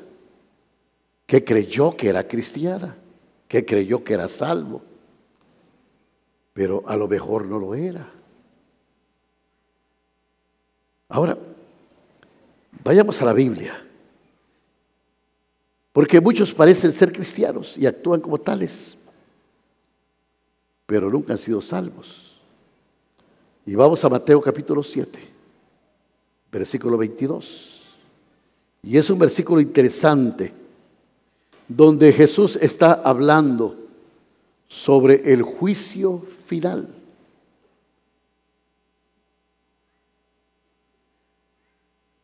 que 1.27 1.43
creyó 1.43 1.97
que 1.97 2.09
era 2.11 2.29
cristiana, 2.29 2.97
que 3.49 3.67
creyó 3.67 4.05
que 4.05 4.15
era 4.15 4.29
salvo, 4.29 4.83
pero 6.53 6.85
a 6.87 6.95
lo 6.95 7.09
mejor 7.09 7.45
no 7.45 7.59
lo 7.59 7.75
era. 7.75 8.22
Ahora, 11.13 11.37
vayamos 12.83 13.21
a 13.21 13.27
la 13.27 13.35
Biblia, 13.35 13.75
porque 15.93 16.23
muchos 16.23 16.55
parecen 16.55 16.91
ser 16.91 17.13
cristianos 17.13 17.77
y 17.77 17.85
actúan 17.85 18.23
como 18.23 18.39
tales, 18.39 18.97
pero 20.87 21.11
nunca 21.11 21.35
han 21.35 21.39
sido 21.39 21.61
salvos. 21.61 22.41
Y 23.67 23.75
vamos 23.75 24.03
a 24.03 24.09
Mateo 24.09 24.41
capítulo 24.41 24.83
7, 24.83 25.19
versículo 26.51 26.97
22. 26.97 27.83
Y 28.83 28.97
es 28.97 29.11
un 29.11 29.19
versículo 29.19 29.61
interesante 29.61 30.51
donde 31.69 32.11
Jesús 32.15 32.57
está 32.57 32.95
hablando 32.95 33.77
sobre 34.67 35.31
el 35.31 35.43
juicio 35.43 36.25
final. 36.47 37.02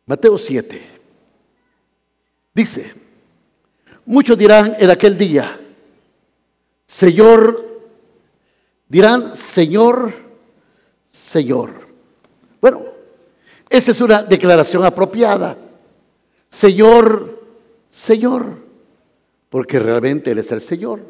Mateo 0.08 0.38
7 0.38 0.82
dice, 2.54 2.94
muchos 4.06 4.38
dirán 4.38 4.74
en 4.78 4.88
aquel 4.90 5.18
día, 5.18 5.60
Señor, 6.86 7.82
dirán, 8.88 9.36
Señor, 9.36 10.14
Señor. 11.10 11.86
Bueno, 12.58 12.84
esa 13.68 13.90
es 13.90 14.00
una 14.00 14.22
declaración 14.22 14.82
apropiada. 14.82 15.58
Señor, 16.48 17.42
Señor, 17.90 18.56
porque 19.50 19.78
realmente 19.78 20.30
Él 20.30 20.38
es 20.38 20.50
el 20.52 20.62
Señor. 20.62 21.00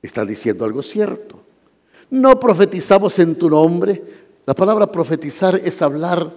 Está 0.00 0.24
diciendo 0.24 0.64
algo 0.64 0.84
cierto. 0.84 1.42
No 2.10 2.38
profetizamos 2.38 3.18
en 3.18 3.34
tu 3.34 3.50
nombre. 3.50 4.00
La 4.46 4.54
palabra 4.54 4.90
profetizar 4.92 5.56
es 5.56 5.82
hablar 5.82 6.32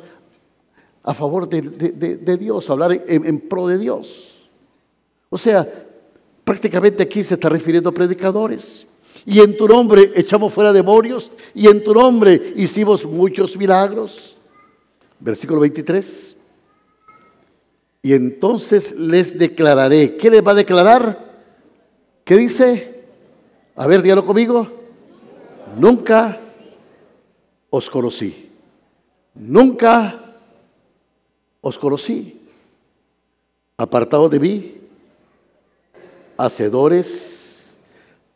a 1.06 1.14
favor 1.14 1.48
de, 1.48 2.38
Dios, 2.38 2.68
hablar 2.72 2.92
en, 2.92 3.26
en 3.26 3.40
pro 3.40 3.68
de 3.68 3.78
Dios. 3.78 4.50
O 5.30 5.38
sea, 5.38 5.68
prácticamente 6.44 7.04
aquí 7.04 7.24
se 7.24 7.36
está 7.36 7.48
refiriendo 7.48 7.90
a 7.90 7.94
predicadores. 7.94 8.88
Y 9.24 9.40
en 9.40 9.56
tu 9.56 9.68
nombre 9.68 10.12
echamos 10.16 10.52
fuera 10.52 10.74
demonios 10.74 11.32
y 11.54 11.68
en 11.68 11.84
tu 11.84 11.94
nombre 11.94 12.54
hicimos 12.56 13.06
muchos 13.06 13.56
milagros. 13.56 14.36
Versículo 15.20 15.62
23. 15.62 16.36
Y 18.02 18.14
entonces 18.14 18.92
les 18.98 19.38
declararé. 19.38 20.18
¿Qué 20.18 20.32
les 20.32 20.46
va 20.46 20.52
a 20.52 20.56
declarar? 20.56 21.36
¿Qué 22.24 22.36
dice? 22.36 23.04
A 23.76 23.86
ver, 23.86 24.02
dígalo 24.02 24.26
conmigo. 24.26 24.68
Nunca 25.78 26.42
os 27.70 27.90
conocí. 27.92 28.50
Nunca 29.36 30.25
os 31.68 31.80
conocí. 31.80 32.40
Apartados 33.76 34.30
de 34.30 34.40
mí, 34.40 34.78
hacedores, 36.38 37.76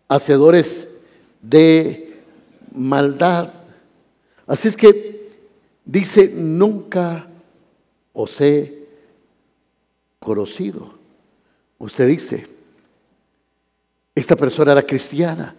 hacedores 0.07 0.87
de 1.39 2.19
maldad. 2.73 3.53
Así 4.47 4.67
es 4.67 4.75
que 4.75 5.29
dice, 5.85 6.31
nunca 6.33 7.27
os 8.13 8.41
he 8.41 8.87
conocido. 10.19 10.95
Usted 11.77 12.07
dice, 12.07 12.47
esta 14.15 14.35
persona 14.35 14.71
era 14.71 14.81
cristiana, 14.81 15.55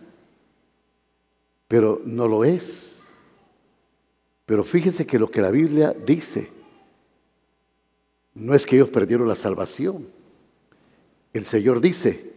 pero 1.68 2.02
no 2.04 2.26
lo 2.26 2.44
es. 2.44 2.98
Pero 4.44 4.64
fíjese 4.64 5.06
que 5.06 5.20
lo 5.20 5.30
que 5.30 5.40
la 5.40 5.52
Biblia 5.52 5.94
dice 6.04 6.59
no 8.34 8.54
es 8.54 8.64
que 8.64 8.76
ellos 8.76 8.90
perdieron 8.90 9.28
la 9.28 9.34
salvación. 9.34 10.08
El 11.32 11.44
Señor 11.44 11.80
dice, 11.80 12.32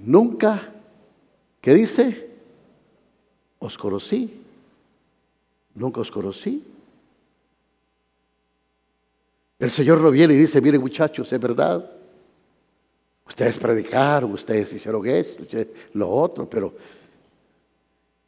nunca, 0.00 0.72
¿qué 1.60 1.74
dice? 1.74 2.30
Os 3.58 3.78
conocí. 3.78 4.40
Nunca 5.74 6.00
os 6.00 6.10
conocí. 6.10 6.64
El 9.58 9.70
Señor 9.70 10.00
no 10.00 10.10
viene 10.10 10.34
y 10.34 10.38
dice, 10.38 10.60
miren 10.60 10.80
muchachos, 10.80 11.32
es 11.32 11.40
verdad. 11.40 11.90
Ustedes 13.26 13.56
predicaron, 13.56 14.32
ustedes 14.32 14.72
hicieron 14.72 15.06
esto, 15.06 15.44
lo 15.94 16.10
otro, 16.10 16.48
pero, 16.48 16.74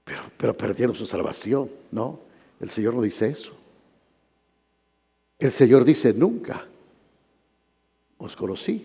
pero, 0.02 0.22
pero 0.36 0.56
perdieron 0.56 0.96
su 0.96 1.04
salvación. 1.04 1.70
No, 1.92 2.18
el 2.58 2.70
Señor 2.70 2.94
no 2.94 3.02
dice 3.02 3.28
eso. 3.28 3.52
El 5.38 5.52
Señor 5.52 5.84
dice, 5.84 6.14
nunca 6.14 6.66
os 8.18 8.36
conocí. 8.36 8.84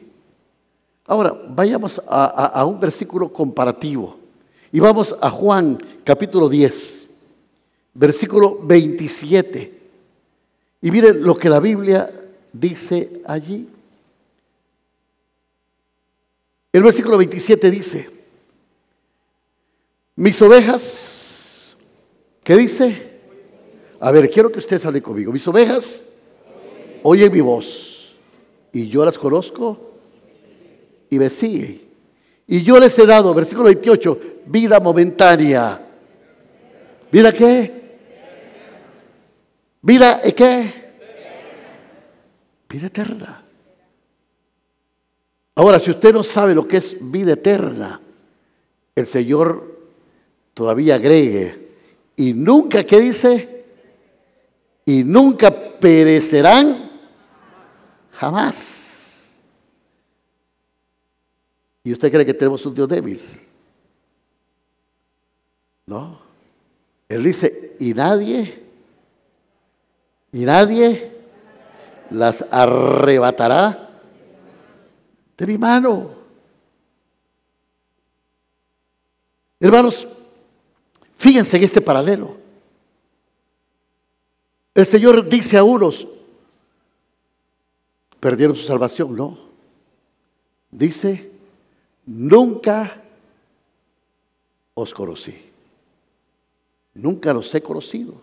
Ahora, 1.08 1.34
vayamos 1.50 2.02
a, 2.08 2.64
un 2.66 2.80
versículo 2.80 3.32
comparativo. 3.32 4.18
Y 4.72 4.80
vamos 4.80 5.16
a 5.20 5.30
Juan 5.30 5.78
capítulo 6.04 6.48
10, 6.48 7.08
versículo 7.94 8.60
27. 8.64 9.80
Y 10.82 10.92
miren 10.92 11.22
lo 11.24 11.38
que 11.38 11.50
la 11.50 11.60
Biblia 11.60 12.10
dice 12.54 13.22
allí. 13.26 13.68
El 16.72 16.84
versículo 16.84 17.18
27 17.18 17.70
dice, 17.70 18.10
mis 20.16 20.42
ovejas, 20.42 21.76
¿qué 22.44 22.56
dice? 22.56 23.20
A 24.00 24.12
ver, 24.12 24.30
quiero 24.30 24.52
que 24.52 24.60
ustedes 24.60 24.86
hablen 24.86 25.04
conmigo. 25.04 25.34
Mis 25.34 25.46
ovejas 25.48 26.04
oyen 27.04 27.32
mi 27.34 27.42
voz 27.42 27.91
y 28.74 28.88
yo 28.88 29.06
las 29.06 29.18
conozco 29.18 29.92
y 31.10 31.20
me 31.20 31.30
siguen. 31.30 31.82
Y 32.48 32.64
yo 32.64 32.80
les 32.80 32.98
he 33.00 33.06
dado, 33.06 33.34
versículo 33.34 33.66
28, 33.66 34.20
vida 34.46 34.80
momentánea. 34.80 35.88
¿Vida 37.12 37.32
qué? 37.34 37.82
¿Vida 39.82 40.22
qué? 40.36 40.82
vida 42.72 42.88
eterna. 42.88 43.44
Ahora, 45.56 45.80
si 45.80 45.92
usted 45.92 46.14
no 46.14 46.24
sabe 46.24 46.56
lo 46.56 46.68
que 46.68 46.78
es 46.78 46.96
vida 47.02 47.34
eterna, 47.34 48.00
el 48.96 49.08
Señor 49.08 49.80
todavía 50.54 50.96
agregue, 50.96 51.70
y 52.16 52.34
nunca, 52.34 52.84
¿qué 52.86 53.00
dice? 53.00 53.66
Y 54.86 55.04
nunca 55.04 55.52
perecerán 55.52 56.81
jamás. 58.22 59.40
¿Y 61.84 61.92
usted 61.92 62.12
cree 62.12 62.24
que 62.24 62.36
tenemos 62.36 62.64
un 62.68 62.76
Dios 62.76 62.88
débil? 62.88 63.20
No. 65.88 66.20
Él 67.10 67.24
dice, 67.24 67.76
y 67.80 67.96
nadie, 67.96 68.64
y 70.32 70.46
nadie 70.46 71.12
las 72.12 72.46
arrebatará 72.52 73.90
de 75.36 75.48
mi 75.48 75.58
mano. 75.58 76.12
Hermanos, 79.60 80.08
fíjense 81.16 81.58
en 81.58 81.64
este 81.64 81.82
paralelo. 81.82 82.38
El 84.76 84.86
Señor 84.86 85.28
dice 85.28 85.58
a 85.58 85.64
unos, 85.64 86.08
perdieron 88.22 88.56
su 88.56 88.64
salvación, 88.64 89.16
no. 89.16 89.38
Dice, 90.70 91.32
nunca 92.06 93.04
os 94.74 94.94
conocí. 94.94 95.36
Nunca 96.94 97.34
los 97.34 97.54
he 97.54 97.62
conocido. 97.62 98.14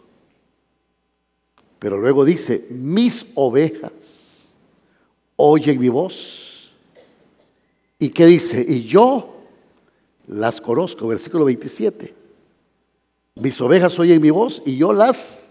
Pero 1.78 1.98
luego 1.98 2.24
dice, 2.24 2.66
mis 2.70 3.26
ovejas 3.34 4.54
oyen 5.36 5.80
mi 5.80 5.88
voz. 5.88 6.72
¿Y 7.98 8.10
qué 8.10 8.26
dice? 8.26 8.64
Y 8.66 8.84
yo 8.84 9.34
las 10.28 10.60
conozco, 10.60 11.08
versículo 11.08 11.44
27. 11.44 12.14
Mis 13.34 13.60
ovejas 13.60 13.98
oyen 13.98 14.22
mi 14.22 14.30
voz 14.30 14.62
y 14.64 14.76
yo 14.76 14.92
las 14.92 15.50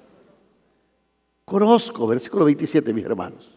conozco, 1.44 2.08
versículo 2.08 2.46
27, 2.46 2.94
mis 2.94 3.06
hermanos. 3.06 3.57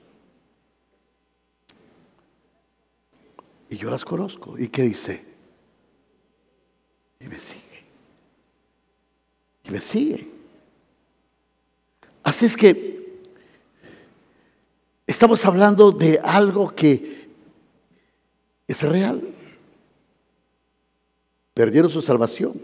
Y 3.71 3.77
yo 3.77 3.89
las 3.89 4.05
conozco. 4.05 4.59
¿Y 4.59 4.69
qué 4.69 4.83
dice? 4.83 5.25
Y 7.21 7.29
me 7.29 7.39
sigue. 7.39 7.85
Y 9.65 9.71
me 9.71 9.81
sigue. 9.81 10.29
Así 12.25 12.47
es 12.47 12.57
que 12.57 13.31
estamos 15.07 15.45
hablando 15.47 15.93
de 15.93 16.19
algo 16.19 16.75
que 16.75 17.29
es 18.67 18.83
real. 18.83 19.33
Perdieron 21.55 21.91
su 21.91 22.03
salvación. 22.03 22.61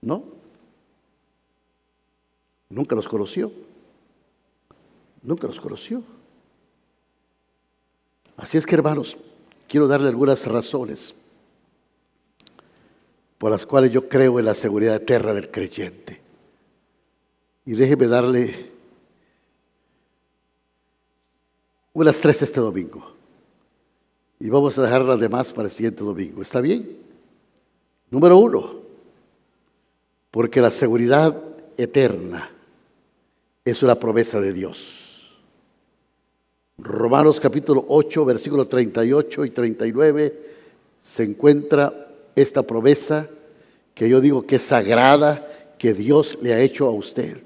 ¿No? 0.00 0.22
Nunca 2.68 2.94
los 2.94 3.08
conoció. 3.08 3.50
Nunca 5.22 5.48
los 5.48 5.58
conoció. 5.58 6.04
Así 8.36 8.58
es 8.58 8.66
que, 8.66 8.74
hermanos, 8.76 9.16
quiero 9.68 9.86
darle 9.86 10.08
algunas 10.08 10.46
razones 10.46 11.14
por 13.38 13.50
las 13.50 13.66
cuales 13.66 13.90
yo 13.90 14.08
creo 14.08 14.38
en 14.38 14.46
la 14.46 14.54
seguridad 14.54 14.96
eterna 14.96 15.34
del 15.34 15.50
creyente. 15.50 16.20
Y 17.66 17.72
déjeme 17.72 18.06
darle 18.06 18.70
unas 21.92 22.20
tres 22.20 22.42
este 22.42 22.60
domingo. 22.60 23.12
Y 24.40 24.48
vamos 24.50 24.78
a 24.78 24.82
dejar 24.82 25.02
las 25.02 25.20
demás 25.20 25.52
para 25.52 25.68
el 25.68 25.74
siguiente 25.74 26.02
domingo. 26.02 26.42
¿Está 26.42 26.60
bien? 26.60 26.98
Número 28.10 28.38
uno, 28.38 28.76
porque 30.30 30.60
la 30.60 30.70
seguridad 30.70 31.40
eterna 31.76 32.50
es 33.64 33.82
una 33.82 33.98
promesa 33.98 34.40
de 34.40 34.52
Dios. 34.52 35.03
Romanos 36.78 37.38
capítulo 37.38 37.84
8, 37.88 38.24
versículos 38.24 38.68
38 38.68 39.44
y 39.44 39.50
39 39.50 40.40
se 41.00 41.22
encuentra 41.22 42.08
esta 42.34 42.64
promesa 42.64 43.28
que 43.94 44.08
yo 44.08 44.20
digo 44.20 44.44
que 44.44 44.56
es 44.56 44.62
sagrada, 44.62 45.46
que 45.78 45.94
Dios 45.94 46.36
le 46.42 46.52
ha 46.52 46.60
hecho 46.60 46.86
a 46.86 46.90
usted. 46.90 47.42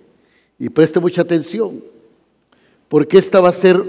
Y 0.58 0.70
preste 0.70 0.98
mucha 0.98 1.22
atención, 1.22 1.84
porque 2.88 3.18
esta 3.18 3.40
va 3.40 3.50
a 3.50 3.52
ser 3.52 3.84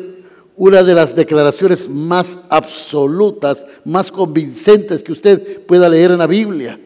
una 0.57 0.83
de 0.83 0.93
las 0.93 1.15
declaraciones 1.15 1.87
más 1.87 2.37
absolutas, 2.49 3.65
más 3.85 4.11
convincentes 4.11 5.01
que 5.01 5.13
usted 5.13 5.65
pueda 5.65 5.87
leer 5.87 6.11
en 6.11 6.17
la 6.17 6.27
Biblia. 6.27 6.77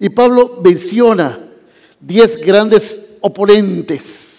Y 0.00 0.08
Pablo 0.08 0.60
menciona 0.64 1.52
diez 2.00 2.36
grandes 2.36 3.00
oponentes 3.20 4.33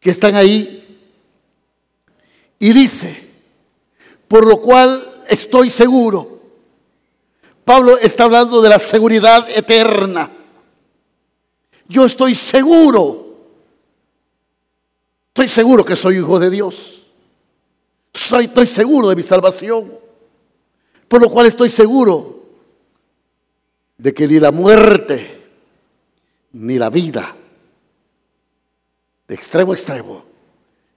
que 0.00 0.10
están 0.10 0.34
ahí. 0.34 0.84
Y 2.58 2.72
dice, 2.72 3.28
por 4.26 4.46
lo 4.46 4.60
cual 4.60 5.22
estoy 5.28 5.70
seguro. 5.70 6.40
Pablo 7.64 7.98
está 7.98 8.24
hablando 8.24 8.62
de 8.62 8.68
la 8.68 8.78
seguridad 8.78 9.48
eterna. 9.50 10.32
Yo 11.86 12.06
estoy 12.06 12.34
seguro. 12.34 13.26
Estoy 15.28 15.48
seguro 15.48 15.84
que 15.84 15.94
soy 15.94 16.16
hijo 16.16 16.38
de 16.38 16.50
Dios. 16.50 17.06
Soy, 18.12 18.46
estoy 18.46 18.66
seguro 18.66 19.08
de 19.08 19.16
mi 19.16 19.22
salvación. 19.22 19.92
Por 21.06 21.22
lo 21.22 21.30
cual 21.30 21.46
estoy 21.46 21.70
seguro 21.70 22.42
de 23.96 24.12
que 24.12 24.26
ni 24.26 24.38
la 24.40 24.50
muerte 24.50 25.38
ni 26.52 26.78
la 26.78 26.90
vida 26.90 27.37
de 29.28 29.34
extremo 29.34 29.72
a 29.72 29.74
extremo. 29.74 30.24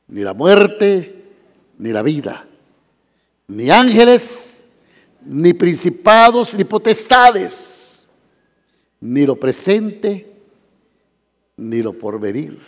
Ni 0.08 0.22
la 0.22 0.34
muerte, 0.34 1.24
ni 1.78 1.92
la 1.92 2.02
vida. 2.02 2.48
Ni 3.48 3.70
ángeles, 3.70 4.64
ni 5.26 5.54
principados, 5.54 6.54
ni 6.54 6.64
potestades. 6.64 8.06
Ni 9.02 9.26
lo 9.26 9.36
presente, 9.36 10.32
ni 11.58 11.82
lo 11.82 11.94
porvenir. 11.94 12.60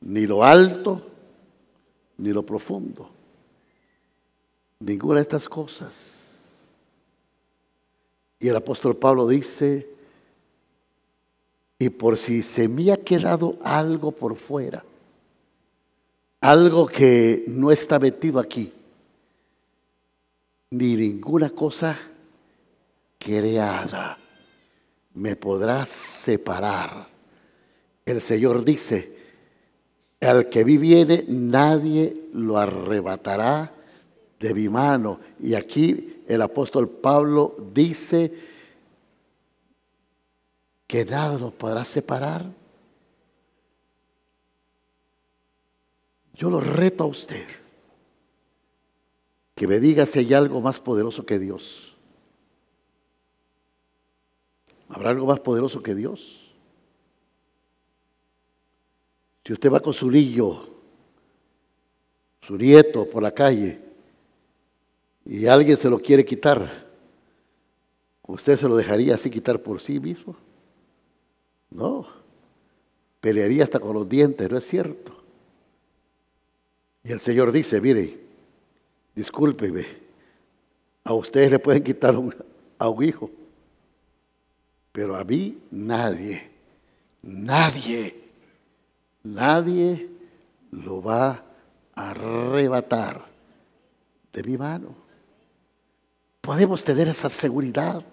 Ni 0.00 0.26
lo 0.26 0.42
alto, 0.42 1.02
ni 2.16 2.30
lo 2.32 2.44
profundo. 2.44 3.10
Ninguna 4.80 5.16
de 5.16 5.22
estas 5.22 5.48
cosas. 5.48 6.22
Y 8.38 8.48
el 8.48 8.56
apóstol 8.56 8.96
Pablo 8.96 9.26
dice, 9.26 9.95
y 11.78 11.90
por 11.90 12.16
si 12.16 12.42
se 12.42 12.68
me 12.68 12.92
ha 12.92 12.96
quedado 12.96 13.56
algo 13.62 14.12
por 14.12 14.36
fuera, 14.36 14.84
algo 16.40 16.86
que 16.86 17.44
no 17.48 17.70
está 17.70 17.98
metido 17.98 18.38
aquí, 18.38 18.72
ni 20.70 20.96
ninguna 20.96 21.50
cosa 21.50 21.98
creada 23.18 24.18
me 25.14 25.36
podrá 25.36 25.86
separar. 25.86 27.08
El 28.04 28.20
Señor 28.20 28.64
dice, 28.64 29.16
al 30.20 30.48
que 30.48 30.64
vi 30.64 30.76
viene, 30.76 31.24
nadie 31.28 32.28
lo 32.32 32.58
arrebatará 32.58 33.72
de 34.38 34.54
mi 34.54 34.68
mano. 34.68 35.20
Y 35.40 35.54
aquí 35.54 36.22
el 36.26 36.42
apóstol 36.42 36.88
Pablo 36.88 37.54
dice, 37.72 38.32
que 40.86 41.04
nada 41.04 41.38
nos 41.38 41.52
podrá 41.52 41.84
separar. 41.84 42.44
Yo 46.34 46.50
lo 46.50 46.60
reto 46.60 47.04
a 47.04 47.06
usted 47.06 47.46
que 49.54 49.66
me 49.66 49.80
diga 49.80 50.04
si 50.04 50.18
hay 50.18 50.34
algo 50.34 50.60
más 50.60 50.78
poderoso 50.78 51.24
que 51.24 51.38
Dios. 51.38 51.94
¿Habrá 54.88 55.10
algo 55.10 55.26
más 55.26 55.40
poderoso 55.40 55.80
que 55.80 55.94
Dios? 55.94 56.52
Si 59.44 59.52
usted 59.52 59.72
va 59.72 59.80
con 59.80 59.94
su 59.94 60.10
niño, 60.10 60.68
su 62.42 62.56
nieto 62.56 63.08
por 63.08 63.22
la 63.22 63.32
calle 63.32 63.80
y 65.24 65.46
alguien 65.46 65.76
se 65.76 65.88
lo 65.88 65.98
quiere 65.98 66.24
quitar, 66.24 66.86
¿usted 68.22 68.58
se 68.58 68.68
lo 68.68 68.76
dejaría 68.76 69.14
así 69.14 69.30
quitar 69.30 69.62
por 69.62 69.80
sí 69.80 69.98
mismo? 69.98 70.36
No, 71.70 72.06
pelearía 73.20 73.64
hasta 73.64 73.80
con 73.80 73.94
los 73.94 74.08
dientes, 74.08 74.50
¿no 74.50 74.58
es 74.58 74.66
cierto? 74.66 75.16
Y 77.02 77.12
el 77.12 77.20
Señor 77.20 77.52
dice, 77.52 77.80
mire, 77.80 78.20
discúlpeme, 79.14 79.86
a 81.04 81.14
ustedes 81.14 81.50
le 81.50 81.58
pueden 81.58 81.84
quitar 81.84 82.16
a 82.78 82.88
un 82.88 83.04
hijo, 83.04 83.30
pero 84.92 85.16
a 85.16 85.24
mí 85.24 85.58
nadie, 85.70 86.50
nadie, 87.22 88.16
nadie 89.22 90.08
lo 90.70 91.02
va 91.02 91.44
a 91.94 92.10
arrebatar 92.10 93.26
de 94.32 94.42
mi 94.42 94.56
mano. 94.56 94.94
Podemos 96.40 96.84
tener 96.84 97.08
esa 97.08 97.30
seguridad 97.30 98.04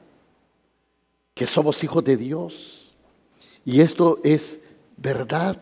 que 1.34 1.46
somos 1.46 1.84
hijos 1.84 2.04
de 2.04 2.18
Dios. 2.18 2.83
Y 3.66 3.82
esto 3.82 4.20
es 4.24 4.60
verdad, 4.98 5.60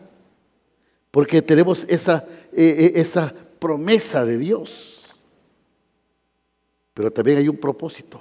porque 1.10 1.42
tenemos 1.42 1.84
esa, 1.88 2.26
eh, 2.52 2.62
eh, 2.78 2.92
esa 2.96 3.32
promesa 3.58 4.24
de 4.24 4.38
Dios. 4.38 5.04
Pero 6.94 7.10
también 7.10 7.38
hay 7.38 7.48
un 7.48 7.56
propósito 7.56 8.20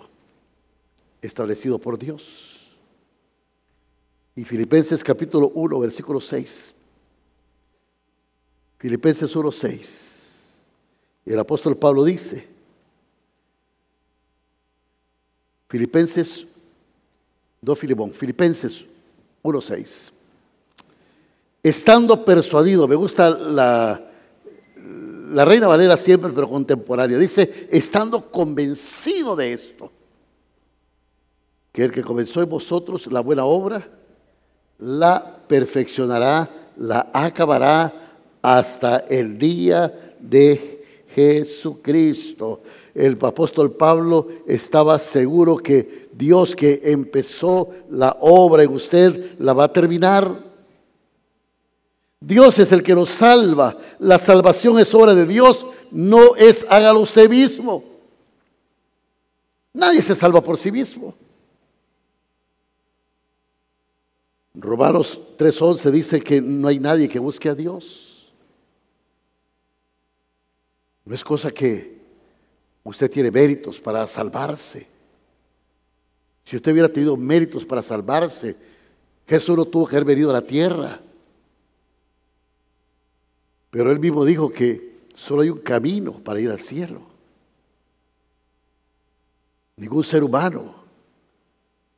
establecido 1.21 1.79
por 1.79 1.97
Dios. 1.97 2.59
Y 4.35 4.43
Filipenses 4.43 5.03
capítulo 5.03 5.51
1, 5.53 5.79
versículo 5.79 6.21
6. 6.21 6.73
Filipenses 8.77 9.35
1, 9.35 9.51
6. 9.51 10.11
Y 11.25 11.33
el 11.33 11.39
apóstol 11.39 11.77
Pablo 11.77 12.03
dice, 12.03 12.47
Filipenses, 15.67 16.47
no 17.61 17.75
Filimón, 17.75 18.11
Filipenses 18.11 18.85
1, 19.41 19.61
6. 19.61 20.11
Estando 21.63 22.25
persuadido, 22.25 22.87
me 22.87 22.95
gusta 22.95 23.29
la, 23.29 24.11
la 25.31 25.45
Reina 25.45 25.67
Valera 25.67 25.95
siempre, 25.97 26.31
pero 26.33 26.49
contemporánea, 26.49 27.17
dice, 27.17 27.67
estando 27.71 28.31
convencido 28.31 29.35
de 29.35 29.53
esto, 29.53 29.91
que 31.71 31.83
el 31.83 31.91
que 31.91 32.03
comenzó 32.03 32.41
en 32.41 32.49
vosotros 32.49 33.11
la 33.11 33.21
buena 33.21 33.45
obra, 33.45 33.87
la 34.79 35.37
perfeccionará, 35.47 36.49
la 36.77 37.09
acabará 37.13 37.93
hasta 38.41 38.97
el 39.09 39.37
día 39.37 40.15
de 40.19 41.05
Jesucristo. 41.13 42.61
El 42.93 43.17
apóstol 43.21 43.71
Pablo 43.71 44.27
estaba 44.45 44.99
seguro 44.99 45.57
que 45.57 46.09
Dios 46.11 46.55
que 46.55 46.81
empezó 46.83 47.69
la 47.89 48.17
obra 48.19 48.63
en 48.63 48.71
usted 48.73 49.39
la 49.39 49.53
va 49.53 49.65
a 49.65 49.73
terminar. 49.73 50.43
Dios 52.19 52.59
es 52.59 52.71
el 52.71 52.83
que 52.83 52.93
nos 52.93 53.09
salva. 53.09 53.77
La 53.99 54.19
salvación 54.19 54.77
es 54.79 54.93
obra 54.93 55.15
de 55.15 55.25
Dios, 55.25 55.65
no 55.89 56.35
es 56.35 56.65
hágalo 56.69 56.99
usted 56.99 57.29
mismo. 57.29 57.83
Nadie 59.73 60.01
se 60.01 60.15
salva 60.15 60.43
por 60.43 60.57
sí 60.57 60.71
mismo. 60.71 61.15
Romanos 64.53 65.19
3:11 65.37 65.91
dice 65.91 66.21
que 66.21 66.41
no 66.41 66.67
hay 66.67 66.77
nadie 66.77 67.07
que 67.07 67.19
busque 67.19 67.47
a 67.47 67.55
Dios. 67.55 68.33
No 71.05 71.15
es 71.15 71.23
cosa 71.23 71.51
que 71.51 72.00
usted 72.83 73.09
tiene 73.09 73.31
méritos 73.31 73.79
para 73.79 74.05
salvarse. 74.07 74.87
Si 76.45 76.55
usted 76.55 76.71
hubiera 76.71 76.89
tenido 76.89 77.15
méritos 77.15 77.65
para 77.65 77.83
salvarse, 77.83 78.55
Jesús 79.27 79.55
no 79.55 79.65
tuvo 79.65 79.87
que 79.87 79.95
haber 79.95 80.05
venido 80.05 80.29
a 80.29 80.33
la 80.33 80.41
tierra. 80.41 80.99
Pero 83.69 83.91
él 83.91 83.99
mismo 83.99 84.25
dijo 84.25 84.51
que 84.51 84.99
solo 85.15 85.43
hay 85.43 85.49
un 85.49 85.59
camino 85.59 86.19
para 86.19 86.39
ir 86.39 86.49
al 86.49 86.59
cielo. 86.59 87.01
Ningún 89.77 90.03
ser 90.03 90.23
humano 90.23 90.75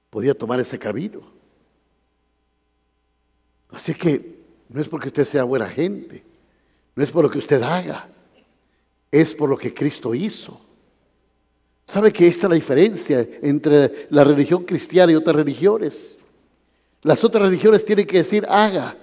podía 0.10 0.34
tomar 0.36 0.60
ese 0.60 0.78
camino. 0.78 1.22
Así 3.70 3.94
que 3.96 4.44
no 4.70 4.80
es 4.80 4.88
porque 4.88 5.08
usted 5.08 5.26
sea 5.26 5.44
buena 5.44 5.68
gente, 5.68 6.24
no 6.96 7.04
es 7.04 7.10
por 7.10 7.24
lo 7.24 7.30
que 7.30 7.40
usted 7.40 7.62
haga, 7.64 8.08
es 9.12 9.34
por 9.34 9.50
lo 9.50 9.58
que 9.58 9.74
Cristo 9.74 10.14
hizo. 10.14 10.62
¿Sabe 11.88 12.12
que 12.12 12.28
esta 12.28 12.48
es 12.48 12.50
la 12.50 12.56
diferencia 12.56 13.28
entre 13.42 14.08
la 14.10 14.24
religión 14.24 14.64
cristiana 14.64 15.12
y 15.12 15.16
otras 15.16 15.36
religiones? 15.36 16.18
Las 17.02 17.24
otras 17.24 17.44
religiones 17.44 17.84
tienen 17.84 18.08
que 18.08 18.18
decir 18.18 18.46
haga, 18.50 18.98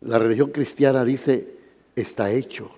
la 0.00 0.18
religión 0.18 0.50
cristiana 0.50 1.04
dice, 1.04 1.54
está 1.94 2.30
hecho. 2.30 2.70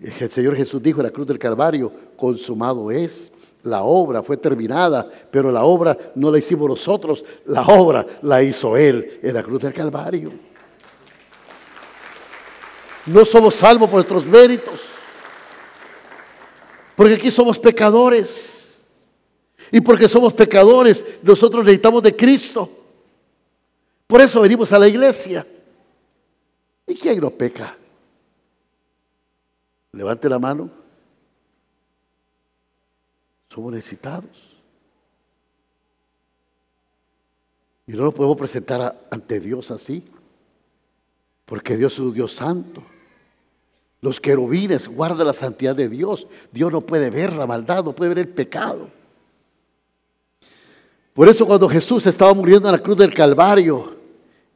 El 0.00 0.30
Señor 0.30 0.56
Jesús 0.56 0.82
dijo 0.82 1.00
en 1.00 1.06
la 1.06 1.12
cruz 1.12 1.26
del 1.26 1.38
Calvario, 1.38 1.92
consumado 2.16 2.90
es. 2.90 3.30
La 3.62 3.82
obra 3.82 4.22
fue 4.22 4.38
terminada, 4.38 5.06
pero 5.30 5.52
la 5.52 5.64
obra 5.64 5.96
no 6.14 6.30
la 6.30 6.38
hicimos 6.38 6.66
nosotros, 6.66 7.22
la 7.44 7.62
obra 7.62 8.06
la 8.22 8.42
hizo 8.42 8.74
Él 8.74 9.20
en 9.22 9.34
la 9.34 9.42
cruz 9.42 9.60
del 9.60 9.74
Calvario. 9.74 10.32
No 13.04 13.24
somos 13.26 13.54
salvos 13.54 13.88
por 13.90 13.96
nuestros 13.96 14.24
méritos, 14.24 14.80
porque 17.00 17.14
aquí 17.14 17.30
somos 17.30 17.58
pecadores. 17.58 18.78
Y 19.72 19.80
porque 19.80 20.06
somos 20.06 20.34
pecadores, 20.34 21.02
nosotros 21.22 21.64
necesitamos 21.64 22.02
de 22.02 22.14
Cristo. 22.14 22.68
Por 24.06 24.20
eso 24.20 24.42
venimos 24.42 24.70
a 24.70 24.78
la 24.78 24.86
iglesia. 24.86 25.46
¿Y 26.86 26.94
quién 26.94 27.18
no 27.18 27.30
peca? 27.30 27.74
Levante 29.92 30.28
la 30.28 30.38
mano. 30.38 30.70
Somos 33.48 33.72
necesitados. 33.72 34.58
Y 37.86 37.92
no 37.92 38.04
nos 38.04 38.14
podemos 38.14 38.36
presentar 38.36 39.00
ante 39.10 39.40
Dios 39.40 39.70
así. 39.70 40.04
Porque 41.46 41.78
Dios 41.78 41.94
es 41.94 41.98
un 42.00 42.12
Dios 42.12 42.34
santo. 42.34 42.84
Los 44.00 44.20
querubines 44.20 44.88
guardan 44.88 45.26
la 45.26 45.32
santidad 45.32 45.76
de 45.76 45.88
Dios. 45.88 46.26
Dios 46.50 46.72
no 46.72 46.80
puede 46.80 47.10
ver 47.10 47.32
la 47.32 47.46
maldad, 47.46 47.84
no 47.84 47.94
puede 47.94 48.10
ver 48.10 48.20
el 48.20 48.28
pecado. 48.28 48.88
Por 51.12 51.28
eso 51.28 51.46
cuando 51.46 51.68
Jesús 51.68 52.06
estaba 52.06 52.32
muriendo 52.32 52.68
en 52.68 52.72
la 52.72 52.82
cruz 52.82 52.96
del 52.96 53.12
Calvario, 53.12 54.00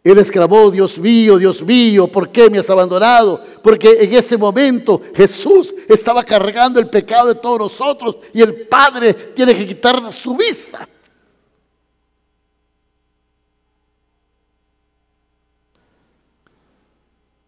él 0.02 0.18
exclamó, 0.18 0.70
Dios 0.70 0.98
mío, 0.98 1.38
Dios 1.38 1.62
mío, 1.62 2.06
¿por 2.06 2.30
qué 2.30 2.50
me 2.50 2.58
has 2.58 2.68
abandonado? 2.68 3.42
Porque 3.62 4.04
en 4.04 4.12
ese 4.14 4.36
momento 4.36 5.00
Jesús 5.14 5.74
estaba 5.88 6.22
cargando 6.22 6.78
el 6.78 6.88
pecado 6.88 7.28
de 7.28 7.34
todos 7.36 7.58
nosotros 7.58 8.16
y 8.32 8.42
el 8.42 8.66
Padre 8.66 9.14
tiene 9.14 9.54
que 9.54 9.66
quitar 9.66 10.12
su 10.12 10.36
vista. 10.36 10.88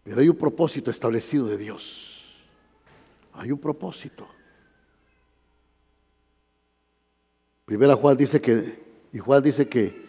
Pero 0.07 0.21
hay 0.21 0.29
un 0.29 0.37
propósito 0.37 0.89
establecido 0.89 1.45
de 1.47 1.57
Dios. 1.57 2.23
Hay 3.33 3.51
un 3.51 3.59
propósito. 3.59 4.25
Primera 7.65 7.93
Juan 7.97 8.15
dice 8.15 8.39
que, 8.39 8.81
y 9.11 9.19
Juan 9.19 9.43
dice 9.43 9.67
que, 9.67 10.07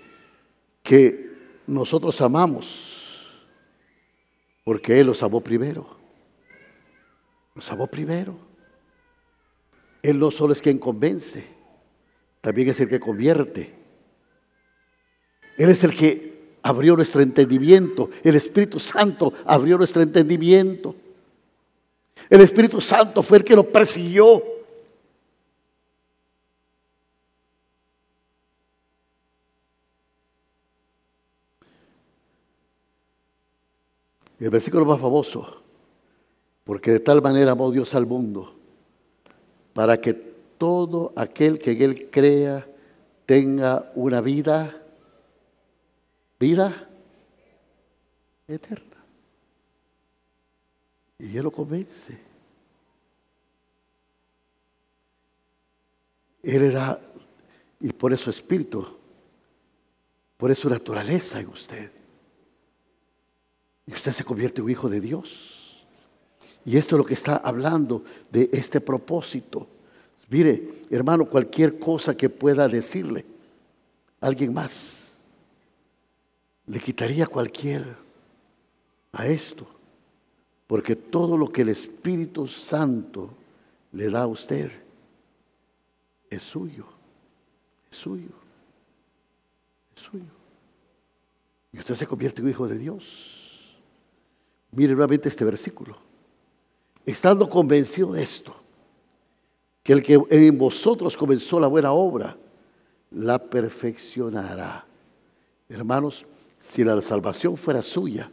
que 0.85 1.33
nosotros 1.67 2.21
amamos 2.21 3.43
porque 4.63 5.01
Él 5.01 5.09
los 5.09 5.21
amó 5.25 5.41
primero. 5.41 5.99
Nos 7.57 7.69
amó 7.73 7.89
primero. 7.89 8.39
Él 10.01 10.21
no 10.21 10.31
solo 10.31 10.53
es 10.53 10.63
quien 10.63 10.79
convence, 10.79 11.45
también 12.41 12.69
es 12.69 12.79
el 12.79 12.89
que 12.89 13.01
convierte. 13.01 13.75
Él 15.57 15.71
es 15.71 15.83
el 15.83 15.97
que 15.97 16.38
abrió 16.63 16.97
nuestro 16.97 17.23
entendimiento. 17.23 18.11
El 18.23 18.37
Espíritu 18.37 18.79
Santo 18.81 19.33
abrió 19.45 19.79
nuestro 19.79 20.03
entendimiento. 20.03 20.95
El 22.29 22.41
Espíritu 22.41 22.81
Santo 22.81 23.23
fue 23.23 23.39
el 23.39 23.45
que 23.45 23.57
lo 23.57 23.65
persiguió. 23.69 24.43
el 34.41 34.51
versículo 34.51 34.85
más 34.85 35.01
famoso, 35.01 35.63
porque 36.65 36.93
de 36.93 37.01
tal 37.01 37.21
manera 37.21 37.53
amó 37.53 37.71
Dios 37.71 37.95
al 37.95 38.07
mundo, 38.07 38.55
para 39.73 40.01
que 40.01 40.15
todo 40.15 41.13
aquel 41.17 41.59
que 41.59 41.73
en 41.73 41.83
Él 41.83 42.09
crea 42.11 42.67
tenga 43.27 43.91
una 43.95 44.21
vida, 44.21 44.81
vida 46.39 46.89
eterna. 48.47 48.97
Y 51.19 51.37
Él 51.37 51.43
lo 51.43 51.51
convence. 51.51 52.19
Él 56.43 56.63
le 56.63 56.71
da, 56.71 57.01
y 57.81 57.93
por 57.93 58.13
eso 58.13 58.31
espíritu, 58.31 58.87
por 60.37 60.51
eso 60.51 60.69
naturaleza 60.71 61.41
en 61.41 61.49
usted. 61.49 61.93
Y 63.87 63.93
usted 63.93 64.13
se 64.13 64.25
convierte 64.25 64.61
en 64.61 64.67
un 64.67 64.71
hijo 64.71 64.89
de 64.89 65.01
Dios. 65.01 65.87
Y 66.65 66.77
esto 66.77 66.97
es 66.97 66.99
lo 66.99 67.05
que 67.05 67.15
está 67.15 67.37
hablando 67.37 68.05
de 68.31 68.51
este 68.53 68.81
propósito. 68.81 69.67
Mire, 70.29 70.85
hermano, 70.91 71.25
cualquier 71.25 71.79
cosa 71.79 72.17
que 72.17 72.29
pueda 72.29 72.69
decirle 72.69 73.25
alguien 74.21 74.53
más, 74.53 75.08
le 76.69 76.81
quitaría 76.81 77.27
cualquier 77.27 77.97
a 79.13 79.27
esto. 79.27 79.67
Porque 80.67 80.95
todo 80.95 81.37
lo 81.37 81.51
que 81.51 81.63
el 81.63 81.71
Espíritu 81.71 82.47
Santo 82.47 83.31
le 83.93 84.11
da 84.11 84.23
a 84.23 84.27
usted 84.27 84.71
es 86.29 86.43
suyo, 86.43 86.85
es 87.91 87.97
suyo, 87.97 88.29
es 89.97 90.03
suyo. 90.03 90.39
Y 91.73 91.79
usted 91.79 91.95
se 91.95 92.07
convierte 92.07 92.43
en 92.43 92.51
hijo 92.51 92.69
de 92.69 92.79
Dios. 92.79 93.79
Mire 94.73 94.93
nuevamente 94.93 95.31
este 95.31 95.45
versículo. 95.45 95.97
Estando 97.07 97.49
convencido 97.49 98.13
de 98.13 98.23
esto, 98.23 98.55
que 99.83 99.95
el 99.95 100.03
que 100.03 100.21
en 100.29 100.59
vosotros 100.59 101.17
comenzó 101.17 101.59
la 101.59 101.67
buena 101.67 101.93
obra, 101.93 102.37
la 103.11 103.39
perfeccionará. 103.39 104.85
Hermanos, 105.71 106.27
si 106.61 106.85
la 106.85 107.01
salvación 107.03 107.57
fuera 107.57 107.83
suya, 107.83 108.31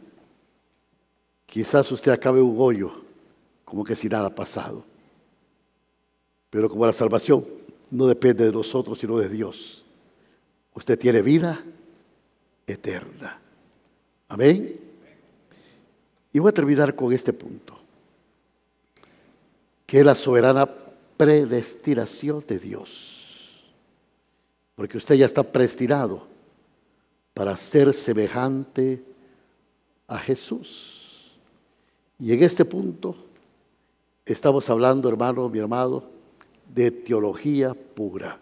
quizás 1.46 1.90
usted 1.92 2.12
acabe 2.12 2.40
un 2.40 2.56
hoyo, 2.58 2.92
como 3.64 3.84
que 3.84 3.96
si 3.96 4.08
nada 4.08 4.26
ha 4.26 4.34
pasado. 4.34 4.84
Pero 6.50 6.68
como 6.68 6.86
la 6.86 6.92
salvación 6.92 7.44
no 7.90 8.06
depende 8.06 8.44
de 8.44 8.52
nosotros, 8.52 8.98
sino 8.98 9.18
de 9.18 9.28
Dios, 9.28 9.84
usted 10.74 10.98
tiene 10.98 11.22
vida 11.22 11.64
eterna. 12.66 13.40
Amén. 14.28 14.80
Y 16.32 16.38
voy 16.38 16.50
a 16.50 16.52
terminar 16.52 16.94
con 16.94 17.12
este 17.12 17.32
punto, 17.32 17.78
que 19.86 20.00
es 20.00 20.04
la 20.04 20.14
soberana 20.14 20.68
predestinación 21.16 22.44
de 22.46 22.58
Dios. 22.58 23.64
Porque 24.74 24.98
usted 24.98 25.14
ya 25.14 25.26
está 25.26 25.42
predestinado 25.42 26.35
para 27.36 27.54
ser 27.54 27.92
semejante 27.92 29.04
a 30.08 30.16
Jesús. 30.16 31.36
Y 32.18 32.32
en 32.32 32.42
este 32.42 32.64
punto 32.64 33.14
estamos 34.24 34.70
hablando, 34.70 35.06
hermano, 35.06 35.46
mi 35.50 35.58
hermano, 35.58 36.02
de 36.74 36.90
teología 36.90 37.74
pura. 37.74 38.40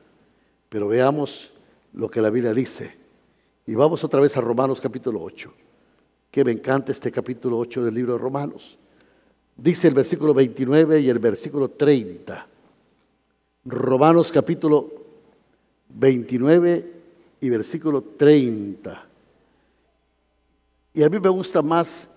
Pero 0.68 0.86
veamos 0.86 1.52
lo 1.92 2.08
que 2.08 2.22
la 2.22 2.30
Biblia 2.30 2.54
dice. 2.54 2.94
Y 3.66 3.74
vamos 3.74 4.04
otra 4.04 4.20
vez 4.20 4.36
a 4.36 4.40
Romanos 4.40 4.80
capítulo 4.80 5.20
8, 5.24 5.52
que 6.30 6.44
me 6.44 6.52
encanta 6.52 6.92
este 6.92 7.10
capítulo 7.10 7.58
8 7.58 7.86
del 7.86 7.94
libro 7.94 8.12
de 8.12 8.20
Romanos. 8.20 8.78
Dice 9.56 9.88
el 9.88 9.94
versículo 9.94 10.32
29 10.32 11.00
y 11.00 11.08
el 11.08 11.18
versículo 11.18 11.68
30. 11.68 12.46
Romanos 13.64 14.30
capítulo 14.30 14.92
29 15.88 16.93
y 17.44 17.50
versículo 17.50 18.00
30. 18.00 19.06
Y 20.94 21.02
a 21.02 21.10
mí 21.10 21.18
me 21.20 21.28
gusta 21.28 21.60
más 21.60 22.08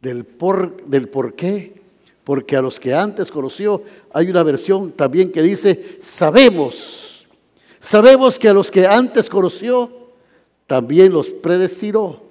del 0.00 0.24
por, 0.24 0.82
del 0.86 1.10
por 1.10 1.34
qué, 1.34 1.78
porque 2.24 2.56
a 2.56 2.62
los 2.62 2.80
que 2.80 2.94
antes 2.94 3.30
conoció 3.30 3.82
hay 4.14 4.30
una 4.30 4.42
versión 4.42 4.92
también 4.92 5.30
que 5.30 5.42
dice, 5.42 5.98
sabemos, 6.00 7.26
sabemos 7.80 8.38
que 8.38 8.48
a 8.48 8.54
los 8.54 8.70
que 8.70 8.86
antes 8.86 9.28
conoció 9.28 9.90
también 10.66 11.12
los 11.12 11.28
predestinó 11.28 12.22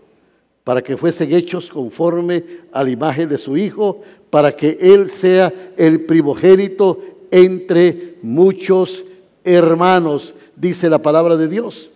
para 0.64 0.82
que 0.82 0.98
fuesen 0.98 1.32
hechos 1.32 1.70
conforme 1.70 2.44
a 2.72 2.84
la 2.84 2.90
imagen 2.90 3.30
de 3.30 3.38
su 3.38 3.56
Hijo, 3.56 4.02
para 4.32 4.56
que 4.56 4.80
Él 4.82 5.12
sea 5.12 5.54
el 5.78 6.06
primogénito 6.06 7.00
entre 7.30 8.18
muchos 8.24 9.04
hermanos, 9.44 10.34
dice 10.56 10.90
la 10.90 11.04
palabra 11.04 11.38
de 11.38 11.48
Dios. 11.48 11.92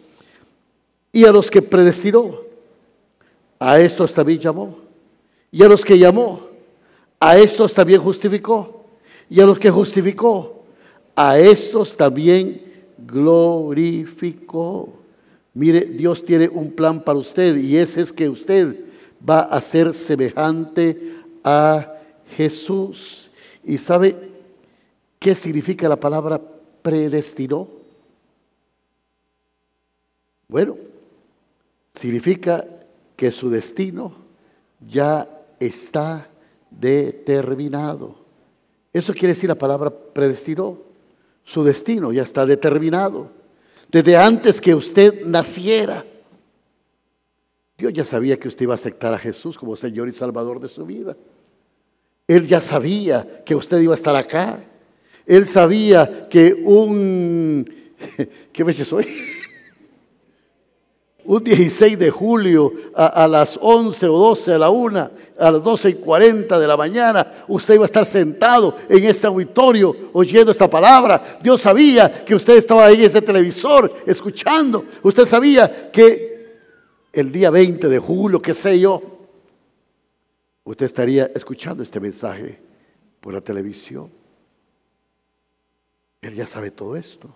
Y 1.13 1.23
a 1.23 1.32
los 1.32 1.49
que 1.49 1.62
predestinó, 1.62 2.41
a 3.58 3.80
estos 3.80 4.13
también 4.13 4.39
llamó. 4.39 4.78
Y 5.49 5.63
a 5.63 5.69
los 5.69 5.86
que 5.86 5.97
llamó, 5.97 6.49
a 7.17 7.38
estos 7.38 7.73
también 7.73 8.02
justificó. 8.02 8.84
Y 9.30 9.39
a 9.39 9.45
los 9.45 9.58
que 9.58 9.71
justificó, 9.71 10.65
a 11.15 11.39
estos 11.39 11.95
también 11.95 12.62
glorificó. 12.97 14.89
Mire, 15.54 15.86
Dios 15.86 16.26
tiene 16.26 16.49
un 16.49 16.71
plan 16.71 17.02
para 17.02 17.19
usted 17.19 17.56
y 17.56 17.78
ese 17.78 18.02
es 18.02 18.12
que 18.12 18.28
usted 18.28 18.76
va 19.28 19.43
a 19.43 19.62
ser 19.62 19.93
semejante 19.93 21.15
a 21.41 21.93
Jesús. 22.36 23.30
Y 23.63 23.78
sabe, 23.78 24.34
¿Qué 25.23 25.36
significa 25.36 25.88
la 25.88 25.95
palabra 25.95 26.38
predestinó? 26.82 27.65
Bueno, 30.49 30.76
significa 31.93 32.65
que 33.15 33.32
su 33.32 33.49
destino 33.49 34.15
ya 34.79 35.29
está 35.60 36.29
determinado. 36.69 38.15
Eso 38.91 39.13
quiere 39.13 39.29
decir 39.29 39.49
la 39.49 39.56
palabra 39.56 39.89
predestinó. 39.89 40.77
Su 41.43 41.63
destino 41.63 42.12
ya 42.12 42.23
está 42.23 42.45
determinado. 42.45 43.29
Desde 43.89 44.17
antes 44.17 44.60
que 44.60 44.73
usted 44.73 45.25
naciera. 45.25 46.06
Dios 47.77 47.93
ya 47.93 48.06
sabía 48.06 48.39
que 48.39 48.47
usted 48.47 48.63
iba 48.63 48.73
a 48.73 48.75
aceptar 48.75 49.13
a 49.13 49.19
Jesús 49.19 49.58
como 49.58 49.75
Señor 49.75 50.08
y 50.08 50.13
Salvador 50.13 50.60
de 50.60 50.67
su 50.67 50.86
vida. 50.86 51.17
Él 52.27 52.47
ya 52.47 52.62
sabía 52.62 53.43
que 53.43 53.56
usted 53.56 53.79
iba 53.82 53.93
a 53.93 53.97
estar 53.97 54.15
acá. 54.15 54.63
Él 55.25 55.47
sabía 55.47 56.27
que 56.29 56.53
un, 56.53 57.65
¿qué 58.53 58.65
fecha 58.65 58.86
soy? 58.86 59.06
Un 61.26 61.44
16 61.44 61.98
de 61.98 62.10
julio 62.10 62.74
a, 62.94 63.28
las 63.28 63.58
11 63.62 64.08
o 64.08 64.18
12 64.18 64.54
a 64.54 64.58
la 64.58 64.70
1, 64.70 65.12
a 65.40 65.52
las 65.52 65.64
12 65.64 65.90
y 65.90 65.94
40 65.96 66.60
de 66.60 66.68
la 66.68 66.76
mañana, 66.76 67.46
usted 67.48 67.76
iba 67.76 67.84
a 67.84 67.86
estar 67.86 68.06
sentado 68.06 68.76
en 68.90 69.04
este 69.06 69.28
auditorio 69.28 69.96
oyendo 70.14 70.52
esta 70.52 70.70
palabra. 70.70 71.40
Dios 71.42 71.62
sabía 71.62 72.26
que 72.26 72.36
usted 72.36 72.58
estaba 72.58 72.86
ahí 72.86 73.02
en 73.02 73.08
ese 73.08 73.22
televisor 73.22 73.94
escuchando. 74.06 74.86
Usted 75.02 75.26
sabía 75.26 75.90
que 75.92 76.34
el 77.14 77.32
día 77.32 77.50
20 77.50 77.88
de 77.88 78.00
julio, 78.00 78.42
qué 78.42 78.54
sé 78.54 78.80
yo, 78.80 79.02
usted 80.66 80.86
estaría 80.86 81.32
escuchando 81.34 81.84
este 81.84 82.00
mensaje 82.00 82.60
por 83.22 83.34
la 83.34 83.42
televisión. 83.42 84.12
Él 86.22 86.36
ya 86.36 86.48
sabe 86.48 86.72
todo 86.72 86.96
esto. 86.96 87.34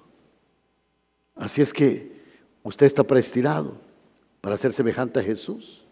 Así 1.36 1.62
es 1.62 1.72
que 1.72 2.17
usted 2.68 2.86
está 2.86 3.04
predestinado 3.04 3.78
para 4.42 4.58
ser 4.58 4.74
semejante 4.74 5.22
a 5.22 5.24
Jesús. 5.24 5.86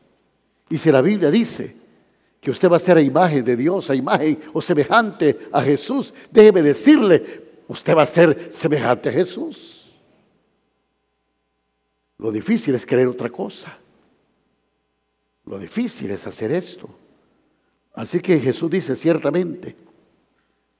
Y 0.69 0.77
si 0.77 0.91
la 0.91 1.01
Biblia 1.01 1.31
dice 1.31 1.73
que 2.41 2.51
usted 2.51 2.69
va 2.69 2.75
a 2.75 2.81
ser 2.81 2.97
a 2.97 3.01
imagen 3.01 3.45
de 3.45 3.55
Dios, 3.55 3.89
a 3.89 3.95
imagen 3.95 4.37
o 4.53 4.61
semejante 4.61 5.37
a 5.53 5.61
Jesús, 5.61 6.13
déjeme 6.29 6.61
decirle, 6.61 7.63
usted 7.69 7.95
va 7.95 8.01
a 8.01 8.05
ser 8.05 8.49
semejante 8.51 9.07
a 9.07 9.11
Jesús. 9.13 9.93
Lo 12.17 12.29
difícil 12.29 12.75
es 12.75 12.85
creer 12.85 13.07
otra 13.07 13.29
cosa. 13.29 13.77
Lo 15.45 15.57
difícil 15.57 16.11
es 16.11 16.27
hacer 16.27 16.51
esto. 16.51 16.89
Así 17.93 18.19
que 18.19 18.37
Jesús 18.37 18.69
dice 18.69 18.97
ciertamente, 18.97 19.77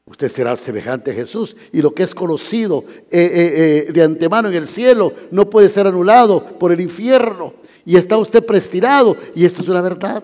Usted 0.07 0.29
será 0.29 0.55
semejante 0.55 1.11
a 1.11 1.15
Jesús. 1.15 1.55
Y 1.71 1.81
lo 1.81 1.93
que 1.93 2.03
es 2.03 2.13
conocido 2.13 2.85
eh, 3.09 3.19
eh, 3.19 3.85
eh, 3.87 3.91
de 3.91 4.03
antemano 4.03 4.49
en 4.49 4.55
el 4.55 4.67
cielo 4.67 5.13
no 5.31 5.49
puede 5.49 5.69
ser 5.69 5.87
anulado 5.87 6.57
por 6.59 6.71
el 6.71 6.79
infierno. 6.79 7.55
Y 7.85 7.97
está 7.97 8.17
usted 8.17 8.45
prestirado. 8.45 9.17
Y 9.33 9.45
esto 9.45 9.61
es 9.61 9.67
una 9.67 9.81
verdad. 9.81 10.23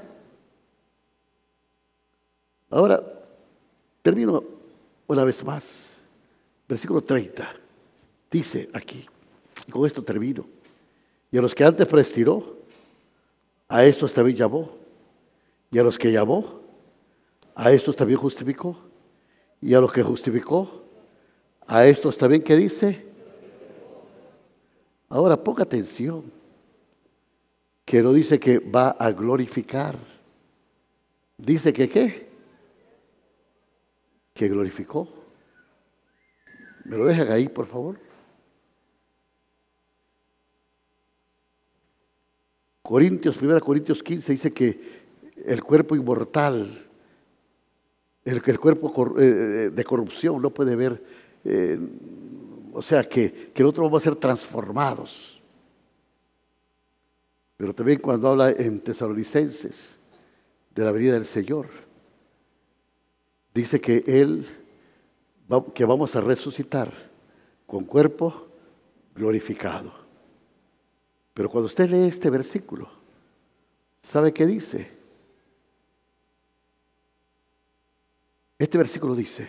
Ahora, 2.69 3.03
termino 4.03 4.43
una 5.07 5.23
vez 5.23 5.43
más. 5.43 5.97
Versículo 6.69 7.01
30. 7.01 7.55
Dice 8.29 8.69
aquí, 8.73 9.05
y 9.67 9.71
con 9.71 9.85
esto 9.85 10.03
termino. 10.03 10.45
Y 11.31 11.37
a 11.37 11.41
los 11.41 11.53
que 11.53 11.65
antes 11.65 11.85
prestiró, 11.87 12.59
a 13.67 13.83
estos 13.83 14.13
también 14.13 14.37
llamó. 14.37 14.71
Y 15.71 15.79
a 15.79 15.83
los 15.83 15.97
que 15.97 16.11
llamó, 16.11 16.61
a 17.55 17.71
estos 17.71 17.95
también 17.95 18.19
justificó. 18.19 18.90
Y 19.61 19.73
a 19.75 19.79
los 19.79 19.91
que 19.91 20.03
justificó, 20.03 20.81
a 21.67 21.85
estos 21.85 22.17
también 22.17 22.41
que 22.41 22.57
dice. 22.57 23.05
Ahora 25.07 25.41
ponga 25.41 25.63
atención, 25.63 26.31
que 27.85 28.01
no 28.01 28.13
dice 28.13 28.39
que 28.39 28.59
va 28.59 28.89
a 28.91 29.11
glorificar. 29.11 29.97
Dice 31.37 31.73
que 31.73 31.87
qué? 31.87 32.29
Que 34.33 34.47
glorificó. 34.47 35.07
¿Me 36.85 36.97
lo 36.97 37.05
dejan 37.05 37.31
ahí, 37.31 37.47
por 37.47 37.67
favor? 37.67 37.99
Corintios, 42.81 43.41
1 43.41 43.61
Corintios 43.61 44.03
15 44.03 44.31
dice 44.33 44.51
que 44.51 45.01
el 45.45 45.63
cuerpo 45.63 45.95
inmortal 45.95 46.90
el, 48.23 48.41
el 48.45 48.59
cuerpo 48.59 49.15
eh, 49.19 49.23
eh, 49.23 49.69
de 49.71 49.83
corrupción 49.83 50.41
no 50.41 50.51
puede 50.51 50.75
ver, 50.75 51.03
eh, 51.43 51.79
o 52.73 52.81
sea, 52.81 53.03
que, 53.03 53.51
que 53.53 53.63
nosotros 53.63 53.87
vamos 53.87 54.03
a 54.03 54.09
ser 54.09 54.15
transformados. 54.15 55.41
Pero 57.57 57.73
también 57.73 57.99
cuando 57.99 58.29
habla 58.29 58.51
en 58.51 58.79
Tesalonicenses 58.79 59.99
de 60.73 60.83
la 60.83 60.91
venida 60.91 61.13
del 61.13 61.25
Señor, 61.25 61.67
dice 63.53 63.79
que 63.79 64.03
Él 64.07 64.45
que 65.73 65.83
vamos 65.83 66.15
a 66.15 66.21
resucitar 66.21 66.93
con 67.67 67.83
cuerpo 67.83 68.47
glorificado. 69.13 69.91
Pero 71.33 71.49
cuando 71.49 71.65
usted 71.65 71.89
lee 71.89 72.07
este 72.07 72.29
versículo, 72.29 72.89
¿sabe 74.01 74.33
qué 74.33 74.45
dice? 74.45 75.00
Este 78.61 78.77
versículo 78.77 79.15
dice 79.15 79.47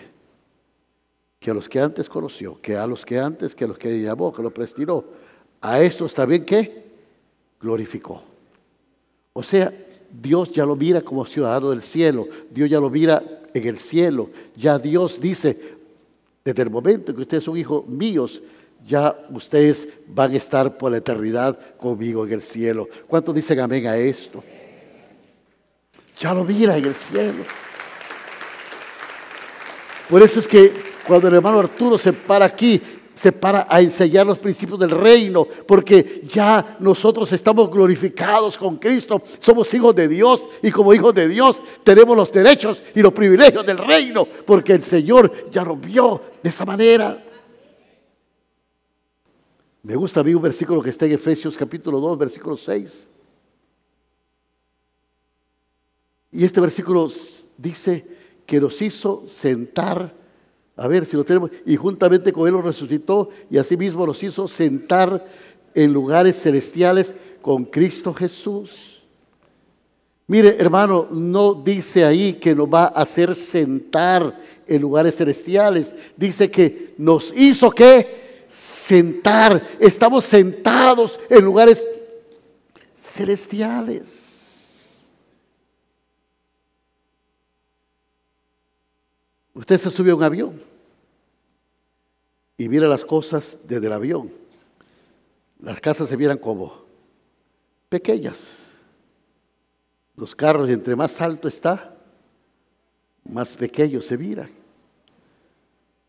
que 1.38 1.50
a 1.50 1.54
los 1.54 1.68
que 1.68 1.78
antes 1.78 2.08
conoció, 2.08 2.58
que 2.62 2.78
a 2.78 2.86
los 2.86 3.04
que 3.04 3.18
antes, 3.18 3.54
que 3.54 3.64
a 3.64 3.66
los 3.66 3.76
que 3.76 4.00
llamó, 4.00 4.32
que 4.32 4.42
los 4.42 4.54
prestiró, 4.54 5.04
a 5.60 5.82
estos 5.82 6.14
también 6.14 6.46
que 6.46 6.82
glorificó. 7.60 8.22
O 9.34 9.42
sea, 9.42 9.70
Dios 10.10 10.50
ya 10.50 10.64
lo 10.64 10.76
mira 10.76 11.02
como 11.02 11.26
ciudadano 11.26 11.68
del 11.68 11.82
cielo, 11.82 12.26
Dios 12.50 12.70
ya 12.70 12.80
lo 12.80 12.88
mira 12.88 13.22
en 13.52 13.66
el 13.68 13.76
cielo, 13.78 14.30
ya 14.56 14.78
Dios 14.78 15.20
dice, 15.20 15.58
desde 16.42 16.62
el 16.62 16.70
momento 16.70 17.14
que 17.14 17.20
ustedes 17.20 17.44
son 17.44 17.58
hijos 17.58 17.86
míos, 17.86 18.42
ya 18.86 19.14
ustedes 19.28 19.90
van 20.06 20.32
a 20.32 20.36
estar 20.36 20.78
por 20.78 20.90
la 20.90 20.96
eternidad 20.96 21.76
conmigo 21.76 22.24
en 22.24 22.32
el 22.32 22.40
cielo. 22.40 22.88
¿Cuántos 23.06 23.34
dicen 23.34 23.60
amén 23.60 23.86
a 23.88 23.94
esto? 23.94 24.42
Ya 26.18 26.32
lo 26.32 26.44
mira 26.44 26.78
en 26.78 26.86
el 26.86 26.94
cielo. 26.94 27.44
Por 30.08 30.22
eso 30.22 30.40
es 30.40 30.48
que 30.48 30.72
cuando 31.06 31.28
el 31.28 31.34
hermano 31.34 31.58
Arturo 31.58 31.98
se 31.98 32.12
para 32.12 32.44
aquí, 32.44 32.80
se 33.14 33.32
para 33.32 33.66
a 33.68 33.80
enseñar 33.80 34.26
los 34.26 34.38
principios 34.38 34.80
del 34.80 34.90
reino, 34.90 35.46
porque 35.66 36.22
ya 36.24 36.76
nosotros 36.80 37.32
estamos 37.32 37.70
glorificados 37.70 38.56
con 38.56 38.76
Cristo, 38.76 39.22
somos 39.38 39.72
hijos 39.74 39.94
de 39.94 40.08
Dios 40.08 40.44
y 40.62 40.70
como 40.70 40.94
hijos 40.94 41.14
de 41.14 41.28
Dios 41.28 41.62
tenemos 41.84 42.16
los 42.16 42.32
derechos 42.32 42.82
y 42.94 43.02
los 43.02 43.12
privilegios 43.12 43.66
del 43.66 43.78
reino, 43.78 44.26
porque 44.46 44.72
el 44.72 44.82
Señor 44.82 45.50
ya 45.50 45.62
lo 45.62 45.76
vio 45.76 46.22
de 46.42 46.50
esa 46.50 46.64
manera. 46.64 47.22
Me 49.82 49.96
gusta 49.96 50.20
a 50.20 50.24
mí 50.24 50.32
un 50.32 50.42
versículo 50.42 50.80
que 50.80 50.90
está 50.90 51.06
en 51.06 51.12
Efesios 51.12 51.56
capítulo 51.56 51.98
2, 52.00 52.16
versículo 52.16 52.56
6. 52.56 53.10
Y 56.30 56.44
este 56.44 56.60
versículo 56.60 57.10
dice 57.58 58.21
que 58.52 58.60
nos 58.60 58.82
hizo 58.82 59.24
sentar, 59.26 60.12
a 60.76 60.86
ver 60.86 61.06
si 61.06 61.16
lo 61.16 61.24
tenemos, 61.24 61.50
y 61.64 61.74
juntamente 61.74 62.34
con 62.34 62.46
Él 62.46 62.52
lo 62.52 62.60
resucitó 62.60 63.30
y 63.48 63.56
asimismo 63.56 64.06
nos 64.06 64.22
hizo 64.22 64.46
sentar 64.46 65.26
en 65.74 65.90
lugares 65.90 66.38
celestiales 66.38 67.16
con 67.40 67.64
Cristo 67.64 68.12
Jesús. 68.12 69.00
Mire, 70.26 70.54
hermano, 70.58 71.08
no 71.10 71.54
dice 71.54 72.04
ahí 72.04 72.34
que 72.34 72.54
nos 72.54 72.66
va 72.66 72.84
a 72.84 73.00
hacer 73.00 73.34
sentar 73.34 74.38
en 74.66 74.82
lugares 74.82 75.16
celestiales. 75.16 75.94
Dice 76.14 76.50
que 76.50 76.92
nos 76.98 77.32
hizo 77.34 77.70
que 77.70 78.44
sentar, 78.50 79.66
estamos 79.80 80.26
sentados 80.26 81.18
en 81.30 81.42
lugares 81.42 81.86
celestiales. 83.02 84.21
Usted 89.54 89.78
se 89.78 89.90
subió 89.90 90.14
a 90.14 90.16
un 90.16 90.22
avión 90.22 90.62
y 92.56 92.68
mira 92.68 92.86
las 92.88 93.04
cosas 93.04 93.58
desde 93.64 93.86
el 93.86 93.92
avión. 93.92 94.30
Las 95.60 95.80
casas 95.80 96.08
se 96.08 96.16
vieran 96.16 96.38
como 96.38 96.84
pequeñas. 97.88 98.58
Los 100.16 100.34
carros, 100.34 100.68
entre 100.70 100.96
más 100.96 101.20
alto 101.20 101.48
está, 101.48 101.96
más 103.24 103.54
pequeños 103.56 104.06
se 104.06 104.18
miran. 104.18 104.50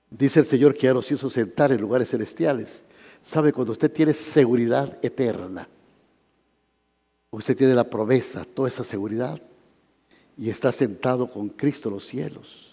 Dice 0.10 0.40
el 0.40 0.46
Señor 0.46 0.74
que 0.74 0.88
ya 0.88 0.94
nos 0.94 1.12
hizo 1.12 1.30
sentar 1.30 1.72
en 1.72 1.82
lugares 1.82 2.10
celestiales. 2.10 2.84
¿Sabe 3.24 3.52
cuando 3.54 3.72
usted 3.72 3.92
tiene 3.92 4.14
seguridad 4.14 4.98
eterna? 5.02 5.68
Usted 7.32 7.58
tiene 7.58 7.74
la 7.74 7.90
promesa, 7.90 8.46
toda 8.46 8.68
esa 8.68 8.84
seguridad, 8.84 9.42
y 10.38 10.50
está 10.50 10.72
sentado 10.72 11.30
con 11.30 11.50
Cristo 11.50 11.90
en 11.90 11.96
los 11.96 12.06
cielos. 12.06 12.73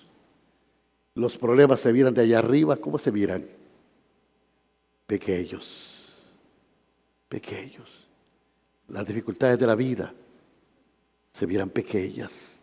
Los 1.15 1.37
problemas 1.37 1.81
se 1.81 1.93
miran 1.93 2.15
de 2.15 2.23
allá 2.23 2.39
arriba, 2.39 2.77
¿cómo 2.77 2.99
se 2.99 3.11
miran? 3.11 3.47
Pequeños, 5.07 6.15
pequeños. 7.29 8.07
Las 8.89 9.07
dificultades 9.07 9.59
de 9.59 9.67
la 9.67 9.75
vida 9.75 10.13
se 11.33 11.47
miran 11.47 11.71
pequeñas, 11.71 12.59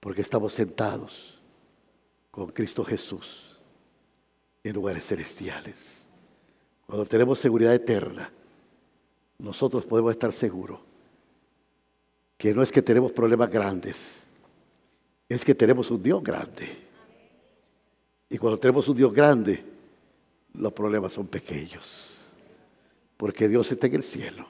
porque 0.00 0.22
estamos 0.22 0.52
sentados 0.52 1.38
con 2.30 2.50
Cristo 2.50 2.84
Jesús 2.84 3.60
en 4.64 4.74
lugares 4.74 5.06
celestiales. 5.06 6.04
Cuando 6.86 7.04
tenemos 7.06 7.38
seguridad 7.38 7.74
eterna, 7.74 8.30
nosotros 9.38 9.84
podemos 9.86 10.12
estar 10.12 10.32
seguros 10.32 10.80
que 12.36 12.52
no 12.52 12.62
es 12.62 12.72
que 12.72 12.82
tenemos 12.82 13.12
problemas 13.12 13.48
grandes, 13.50 14.24
es 15.28 15.44
que 15.44 15.54
tenemos 15.54 15.90
un 15.92 16.02
Dios 16.02 16.22
grande. 16.24 16.91
Y 18.32 18.38
cuando 18.38 18.56
tenemos 18.56 18.88
un 18.88 18.96
Dios 18.96 19.12
grande, 19.12 19.62
los 20.54 20.72
problemas 20.72 21.12
son 21.12 21.26
pequeños, 21.26 22.32
porque 23.18 23.46
Dios 23.46 23.70
está 23.70 23.88
en 23.88 23.96
el 23.96 24.02
cielo. 24.02 24.46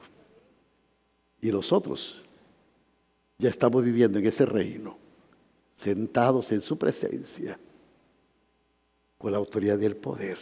Y 1.40 1.50
nosotros 1.50 2.22
ya 3.38 3.50
estamos 3.50 3.82
viviendo 3.82 4.20
en 4.20 4.26
ese 4.26 4.46
reino, 4.46 4.96
sentados 5.74 6.52
en 6.52 6.62
su 6.62 6.78
presencia 6.78 7.58
con 9.18 9.32
la 9.32 9.38
autoridad 9.38 9.80
y 9.80 9.86
el 9.86 9.96
poder. 9.96 10.38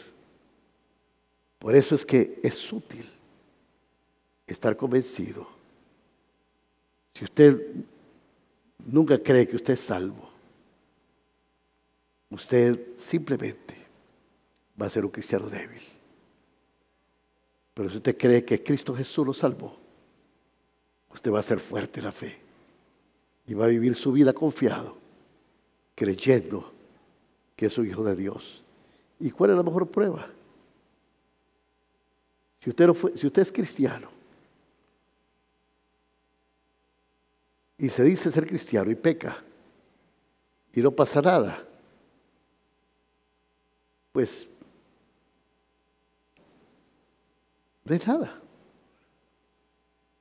Por 1.58 1.74
eso 1.74 1.94
es 1.94 2.04
que 2.04 2.40
es 2.42 2.70
útil 2.70 3.08
estar 4.46 4.76
convencido. 4.76 5.48
Si 7.14 7.24
usted 7.24 7.58
nunca 8.84 9.16
cree 9.16 9.48
que 9.48 9.56
usted 9.56 9.72
es 9.72 9.80
salvo, 9.80 10.29
usted 12.30 12.96
simplemente 12.96 13.76
va 14.80 14.86
a 14.86 14.90
ser 14.90 15.04
un 15.04 15.10
cristiano 15.10 15.48
débil. 15.48 15.82
Pero 17.74 17.90
si 17.90 17.98
usted 17.98 18.16
cree 18.16 18.44
que 18.44 18.62
Cristo 18.62 18.94
Jesús 18.94 19.26
lo 19.26 19.34
salvó, 19.34 19.76
usted 21.12 21.30
va 21.30 21.40
a 21.40 21.44
ser 21.44 21.60
fuerte 21.60 22.00
en 22.00 22.06
la 22.06 22.12
fe 22.12 22.38
y 23.46 23.54
va 23.54 23.66
a 23.66 23.68
vivir 23.68 23.94
su 23.94 24.12
vida 24.12 24.32
confiado, 24.32 24.96
creyendo 25.94 26.72
que 27.56 27.66
es 27.66 27.78
un 27.78 27.86
hijo 27.86 28.04
de 28.04 28.16
Dios 28.16 28.62
¿Y 29.20 29.30
cuál 29.30 29.50
es 29.50 29.56
la 29.58 29.62
mejor 29.62 29.86
prueba? 29.86 30.26
Si 32.64 32.70
usted, 32.70 32.90
si 33.14 33.26
usted 33.26 33.42
es 33.42 33.52
cristiano 33.52 34.08
y 37.76 37.88
se 37.90 38.02
dice 38.02 38.30
ser 38.30 38.46
cristiano 38.46 38.90
y 38.90 38.94
peca 38.94 39.42
y 40.72 40.80
no 40.80 40.90
pasa 40.90 41.20
nada, 41.20 41.66
pues 44.12 44.46
hay 47.88 47.98
nada. 48.06 48.40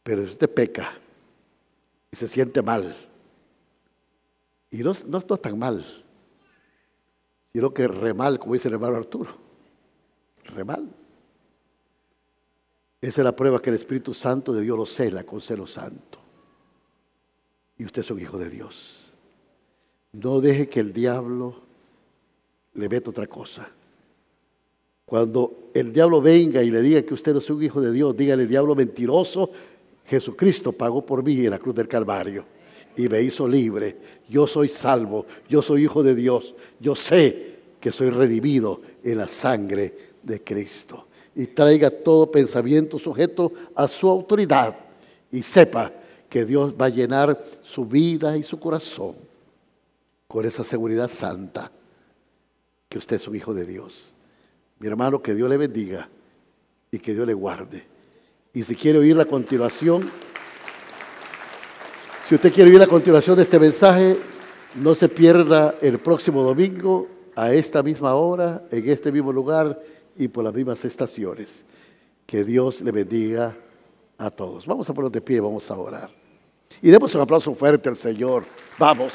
Pero 0.03 0.25
si 0.25 0.33
usted 0.33 0.53
peca 0.53 0.97
y 2.11 2.15
se 2.15 2.27
siente 2.27 2.61
mal, 2.61 2.95
y 4.71 4.77
no, 4.77 4.93
no 5.07 5.21
tan 5.21 5.57
mal, 5.57 5.85
Quiero 7.51 7.73
que 7.73 7.87
remal, 7.87 8.39
como 8.39 8.53
dice 8.53 8.67
el 8.67 8.75
hermano 8.75 8.97
Arturo. 8.97 9.35
Remal. 10.45 10.87
Esa 13.01 13.21
es 13.21 13.25
la 13.25 13.35
prueba 13.35 13.61
que 13.61 13.69
el 13.69 13.75
Espíritu 13.75 14.13
Santo 14.13 14.53
de 14.53 14.61
Dios 14.61 14.77
lo 14.77 14.85
cela 14.85 15.23
con 15.23 15.41
celo 15.41 15.65
santo. 15.65 16.19
Y 17.77 17.85
usted 17.85 18.01
es 18.01 18.11
un 18.11 18.19
hijo 18.19 18.37
de 18.37 18.49
Dios. 18.49 18.99
No 20.11 20.41
deje 20.41 20.67
que 20.67 20.79
el 20.79 20.91
diablo 20.91 21.61
le 22.73 22.89
meta 22.89 23.09
otra 23.09 23.27
cosa. 23.27 23.69
Cuando 25.09 25.71
el 25.73 25.91
diablo 25.91 26.21
venga 26.21 26.61
y 26.61 26.69
le 26.69 26.83
diga 26.83 27.01
que 27.01 27.15
usted 27.15 27.33
no 27.33 27.39
es 27.39 27.49
un 27.49 27.63
hijo 27.63 27.81
de 27.81 27.91
Dios, 27.91 28.15
dígale, 28.15 28.45
diablo 28.45 28.75
mentiroso, 28.75 29.49
Jesucristo 30.05 30.71
pagó 30.71 31.03
por 31.03 31.23
mí 31.23 31.45
en 31.45 31.49
la 31.49 31.57
cruz 31.57 31.73
del 31.73 31.87
Calvario 31.87 32.45
y 32.95 33.09
me 33.09 33.19
hizo 33.19 33.47
libre. 33.47 33.97
Yo 34.29 34.45
soy 34.45 34.69
salvo, 34.69 35.25
yo 35.49 35.63
soy 35.63 35.85
hijo 35.85 36.03
de 36.03 36.13
Dios, 36.13 36.53
yo 36.79 36.95
sé 36.95 37.55
que 37.79 37.91
soy 37.91 38.11
redimido 38.11 38.81
en 39.03 39.17
la 39.17 39.27
sangre 39.27 39.95
de 40.21 40.43
Cristo. 40.43 41.07
Y 41.33 41.47
traiga 41.47 41.89
todo 41.89 42.29
pensamiento 42.29 42.99
sujeto 42.99 43.51
a 43.73 43.87
su 43.87 44.07
autoridad 44.07 44.77
y 45.31 45.41
sepa 45.41 45.91
que 46.29 46.45
Dios 46.45 46.75
va 46.79 46.85
a 46.85 46.89
llenar 46.89 47.43
su 47.63 47.83
vida 47.83 48.37
y 48.37 48.43
su 48.43 48.59
corazón 48.59 49.15
con 50.27 50.45
esa 50.45 50.63
seguridad 50.63 51.07
santa 51.07 51.71
que 52.87 52.99
usted 52.99 53.15
es 53.15 53.27
un 53.27 53.35
hijo 53.35 53.55
de 53.55 53.65
Dios. 53.65 54.13
Mi 54.79 54.87
hermano, 54.87 55.21
que 55.21 55.35
Dios 55.35 55.49
le 55.49 55.57
bendiga 55.57 56.09
y 56.89 56.99
que 56.99 57.13
Dios 57.13 57.27
le 57.27 57.33
guarde. 57.33 57.85
Y 58.53 58.63
si 58.63 58.75
quiere 58.75 58.99
oír 58.99 59.15
la 59.15 59.25
continuación, 59.25 60.09
si 62.27 62.35
usted 62.35 62.53
quiere 62.53 62.71
oír 62.71 62.79
la 62.79 62.87
continuación 62.87 63.35
de 63.35 63.43
este 63.43 63.59
mensaje, 63.59 64.17
no 64.75 64.95
se 64.95 65.09
pierda 65.09 65.75
el 65.81 65.99
próximo 65.99 66.43
domingo 66.43 67.07
a 67.35 67.53
esta 67.53 67.83
misma 67.83 68.15
hora, 68.15 68.63
en 68.71 68.89
este 68.89 69.11
mismo 69.11 69.33
lugar 69.33 69.81
y 70.17 70.27
por 70.27 70.43
las 70.43 70.53
mismas 70.53 70.83
estaciones. 70.85 71.65
Que 72.25 72.43
Dios 72.43 72.81
le 72.81 72.91
bendiga 72.91 73.55
a 74.17 74.29
todos. 74.29 74.65
Vamos 74.65 74.89
a 74.89 74.93
ponernos 74.93 75.13
de 75.13 75.21
pie, 75.21 75.39
vamos 75.39 75.69
a 75.71 75.77
orar. 75.77 76.11
Y 76.81 76.89
demos 76.89 77.13
un 77.15 77.21
aplauso 77.21 77.53
fuerte 77.55 77.89
al 77.89 77.97
Señor. 77.97 78.43
Vamos. 78.77 79.11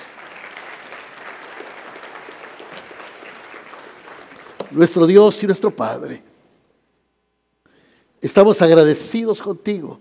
Nuestro 4.75 5.07
Dios 5.07 5.41
y 5.43 5.47
nuestro 5.47 5.71
Padre. 5.71 6.23
Estamos 8.21 8.61
agradecidos 8.61 9.41
contigo. 9.41 10.01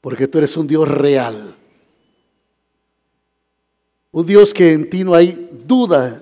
Porque 0.00 0.26
tú 0.26 0.38
eres 0.38 0.56
un 0.56 0.66
Dios 0.66 0.88
real. 0.88 1.54
Un 4.10 4.26
Dios 4.26 4.52
que 4.54 4.72
en 4.72 4.88
ti 4.88 5.04
no 5.04 5.14
hay 5.14 5.50
duda, 5.66 6.20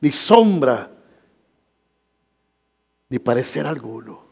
ni 0.00 0.10
sombra, 0.12 0.90
ni 3.08 3.18
parecer 3.18 3.66
alguno, 3.66 4.22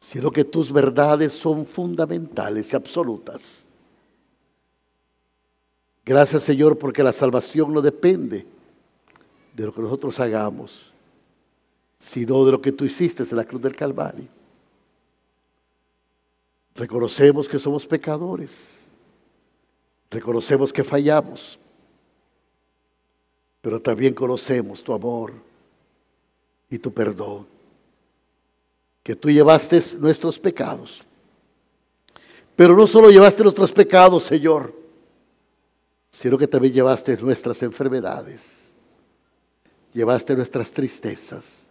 sino 0.00 0.30
que 0.30 0.44
tus 0.44 0.72
verdades 0.72 1.32
son 1.32 1.64
fundamentales 1.64 2.72
y 2.72 2.76
absolutas. 2.76 3.68
Gracias 6.04 6.42
Señor 6.42 6.76
porque 6.76 7.02
la 7.02 7.12
salvación 7.12 7.72
no 7.72 7.80
depende 7.80 8.46
de 9.60 9.66
lo 9.66 9.74
que 9.74 9.82
nosotros 9.82 10.18
hagamos, 10.18 10.90
sino 11.98 12.46
de 12.46 12.52
lo 12.52 12.62
que 12.62 12.72
tú 12.72 12.86
hiciste 12.86 13.24
en 13.24 13.36
la 13.36 13.44
cruz 13.44 13.60
del 13.60 13.76
Calvario. 13.76 14.26
Reconocemos 16.74 17.46
que 17.46 17.58
somos 17.58 17.86
pecadores, 17.86 18.88
reconocemos 20.10 20.72
que 20.72 20.82
fallamos, 20.82 21.58
pero 23.60 23.80
también 23.82 24.14
conocemos 24.14 24.82
tu 24.82 24.94
amor 24.94 25.34
y 26.70 26.78
tu 26.78 26.90
perdón, 26.90 27.46
que 29.02 29.14
tú 29.14 29.28
llevaste 29.28 29.78
nuestros 29.98 30.38
pecados. 30.38 31.04
Pero 32.56 32.74
no 32.74 32.86
solo 32.86 33.10
llevaste 33.10 33.42
nuestros 33.42 33.72
pecados, 33.72 34.24
Señor, 34.24 34.74
sino 36.10 36.38
que 36.38 36.46
también 36.46 36.72
llevaste 36.72 37.14
nuestras 37.18 37.62
enfermedades, 37.62 38.59
llevaste 39.92 40.36
nuestras 40.36 40.70
tristezas, 40.70 41.66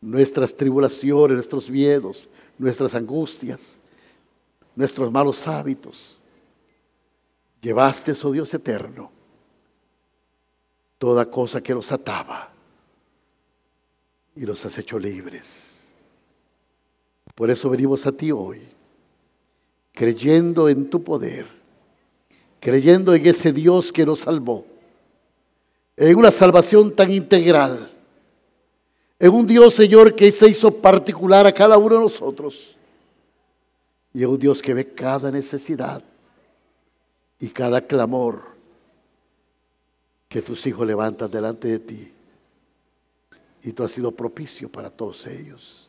nuestras 0.00 0.54
tribulaciones, 0.56 1.36
nuestros 1.36 1.70
miedos, 1.70 2.28
nuestras 2.58 2.94
angustias, 2.94 3.78
nuestros 4.74 5.10
malos 5.10 5.46
hábitos. 5.46 6.18
Llevaste, 7.60 8.14
oh 8.22 8.32
Dios 8.32 8.52
eterno, 8.54 9.10
toda 10.98 11.30
cosa 11.30 11.62
que 11.62 11.74
nos 11.74 11.92
ataba 11.92 12.52
y 14.34 14.44
los 14.44 14.64
has 14.64 14.78
hecho 14.78 14.98
libres. 14.98 15.92
Por 17.34 17.50
eso 17.50 17.70
venimos 17.70 18.06
a 18.06 18.12
ti 18.12 18.32
hoy, 18.32 18.60
creyendo 19.92 20.68
en 20.68 20.90
tu 20.90 21.02
poder, 21.02 21.46
creyendo 22.60 23.14
en 23.14 23.26
ese 23.26 23.52
Dios 23.52 23.92
que 23.92 24.04
nos 24.04 24.20
salvó, 24.20 24.66
en 25.96 26.16
una 26.16 26.30
salvación 26.30 26.94
tan 26.94 27.12
integral, 27.12 27.90
en 29.18 29.30
un 29.30 29.46
Dios, 29.46 29.74
Señor, 29.74 30.14
que 30.14 30.32
se 30.32 30.48
hizo 30.48 30.74
particular 30.74 31.46
a 31.46 31.52
cada 31.52 31.78
uno 31.78 31.96
de 31.96 32.00
nosotros, 32.02 32.76
y 34.12 34.22
en 34.22 34.28
un 34.28 34.38
Dios 34.38 34.60
que 34.60 34.74
ve 34.74 34.92
cada 34.92 35.30
necesidad 35.30 36.02
y 37.38 37.48
cada 37.48 37.80
clamor 37.80 38.42
que 40.28 40.42
tus 40.42 40.66
hijos 40.66 40.86
levantan 40.86 41.30
delante 41.30 41.68
de 41.68 41.78
ti. 41.78 42.12
Y 43.62 43.72
tú 43.72 43.84
has 43.84 43.92
sido 43.92 44.10
propicio 44.12 44.68
para 44.68 44.90
todos 44.90 45.26
ellos. 45.26 45.88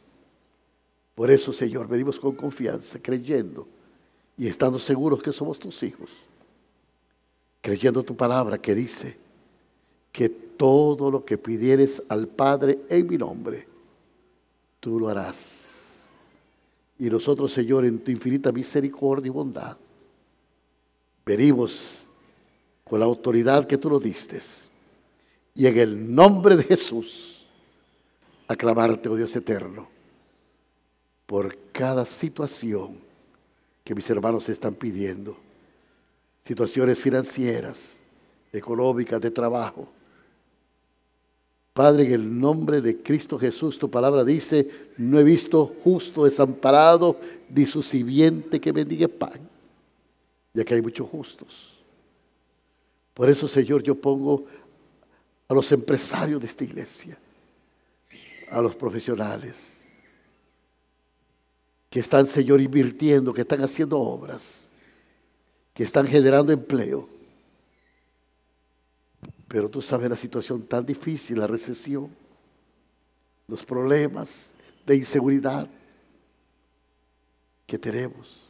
Por 1.16 1.32
eso, 1.32 1.51
Señor, 1.51 1.88
venimos 1.88 2.20
con 2.20 2.36
confianza, 2.36 2.99
creyendo 3.01 3.68
y 4.38 4.47
estando 4.47 4.80
seguros 4.80 5.22
que 5.22 5.34
somos 5.34 5.60
tus 5.60 5.82
hijos. 5.84 6.10
Creyendo 7.62 8.04
tu 8.04 8.16
palabra 8.16 8.58
que 8.58 8.76
dice 8.76 9.22
que 10.14 10.30
todo 10.30 11.11
lo 11.11 11.26
que 11.26 11.38
pidieres 11.38 12.01
al 12.07 12.30
Padre 12.30 12.80
en 12.88 13.07
mi 13.07 13.18
nombre, 13.18 13.68
tú 14.80 14.99
lo 14.99 15.09
harás. 15.09 16.07
Y 16.99 17.09
nosotros, 17.09 17.51
Señor, 17.51 17.84
en 17.84 17.99
tu 17.99 18.11
infinita 18.11 18.51
misericordia 18.51 19.28
y 19.28 19.32
bondad, 19.32 19.76
venimos 21.26 22.07
con 22.84 22.99
la 22.99 23.05
autoridad 23.05 23.66
que 23.66 23.78
tú 23.78 23.89
nos 23.89 24.01
diste. 24.01 24.39
Y 25.55 25.66
en 25.68 25.78
el 25.78 26.16
nombre 26.16 26.55
de 26.55 26.64
Jesús, 26.64 27.45
aclamarte, 28.47 29.09
oh 29.09 29.16
Dios 29.16 29.36
eterno, 29.36 29.89
por 31.26 31.57
cada 31.72 32.05
situación 32.05 32.99
que 33.84 33.95
mis 33.95 34.09
hermanos 34.09 34.47
están 34.49 34.76
pidiendo. 34.76 35.38
Situaciones 36.45 36.99
financieras, 36.99 37.99
económicas, 38.51 39.20
de 39.20 39.32
trabajo. 39.32 39.89
Padre, 41.74 42.05
en 42.05 42.13
el 42.13 42.39
nombre 42.39 42.82
de 42.82 43.01
Cristo 43.01 43.38
Jesús, 43.39 43.80
tu 43.80 43.89
palabra 43.89 44.24
dice, 44.24 44.69
no 44.97 45.19
he 45.19 45.24
visto 45.24 45.76
justo 45.84 46.26
desamparado, 46.26 47.19
ni 47.49 47.65
su 47.65 47.82
simiente 47.82 48.61
que 48.61 48.71
bendiga 48.71 49.07
pan, 49.07 49.39
ya 50.53 50.63
que 50.63 50.76
hay 50.76 50.82
muchos 50.82 51.09
justos 51.09 51.74
por 53.13 53.30
eso, 53.30 53.47
Señor, 53.47 53.84
yo 53.84 53.95
pongo 53.95 54.45
a 55.47 55.53
los 55.53 55.71
empresarios 55.71 56.41
de 56.41 56.47
esta 56.47 56.63
iglesia, 56.63 57.17
a 58.49 58.61
los 58.61 58.76
profesionales, 58.76 59.78
que 61.89 61.99
están, 61.99 62.26
Señor, 62.26 62.59
invirtiendo, 62.59 63.34
que 63.34 63.41
están 63.41 63.61
haciendo 63.61 63.99
obras, 63.99 64.67
que 65.76 65.84
están 65.84 66.07
generando 66.07 66.51
empleo. 66.51 67.07
Pero 69.54 69.70
tú 69.70 69.84
sabes 69.84 70.10
la 70.10 70.16
situación 70.16 70.64
tan 70.64 70.84
difícil, 70.84 71.38
la 71.38 71.45
recesión, 71.45 72.10
los 73.47 73.64
problemas 73.64 74.49
de 74.84 74.95
inseguridad 74.95 75.70
que 77.68 77.78
tenemos. 77.78 78.49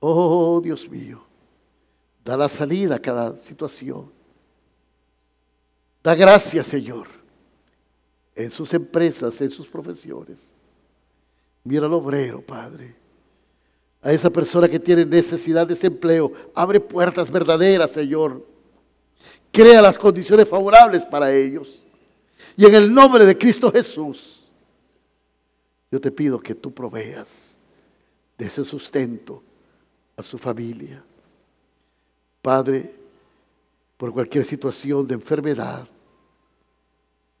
Oh, 0.00 0.60
Dios 0.60 0.90
mío. 0.90 1.22
Da 2.24 2.36
la 2.36 2.48
salida 2.48 2.96
a 2.96 2.98
cada 2.98 3.38
situación. 3.38 4.10
Da 6.02 6.16
gracias, 6.16 6.66
Señor, 6.66 7.06
en 8.34 8.50
sus 8.50 8.74
empresas, 8.74 9.40
en 9.40 9.50
sus 9.52 9.68
profesiones. 9.68 10.50
Mira 11.62 11.86
al 11.86 11.92
obrero, 11.92 12.40
Padre. 12.40 12.96
A 14.02 14.10
esa 14.10 14.28
persona 14.28 14.68
que 14.68 14.80
tiene 14.80 15.06
necesidad 15.06 15.68
de 15.68 15.74
ese 15.74 15.86
empleo. 15.86 16.32
Abre 16.52 16.80
puertas 16.80 17.30
verdaderas, 17.30 17.92
Señor. 17.92 18.57
Crea 19.58 19.82
las 19.82 19.98
condiciones 19.98 20.48
favorables 20.48 21.04
para 21.04 21.34
ellos. 21.34 21.82
Y 22.56 22.64
en 22.64 22.76
el 22.76 22.94
nombre 22.94 23.24
de 23.24 23.36
Cristo 23.36 23.72
Jesús, 23.72 24.48
yo 25.90 26.00
te 26.00 26.12
pido 26.12 26.38
que 26.38 26.54
tú 26.54 26.72
proveas 26.72 27.58
de 28.38 28.46
ese 28.46 28.64
sustento 28.64 29.42
a 30.16 30.22
su 30.22 30.38
familia. 30.38 31.02
Padre, 32.40 32.94
por 33.96 34.12
cualquier 34.12 34.44
situación 34.44 35.08
de 35.08 35.14
enfermedad. 35.14 35.88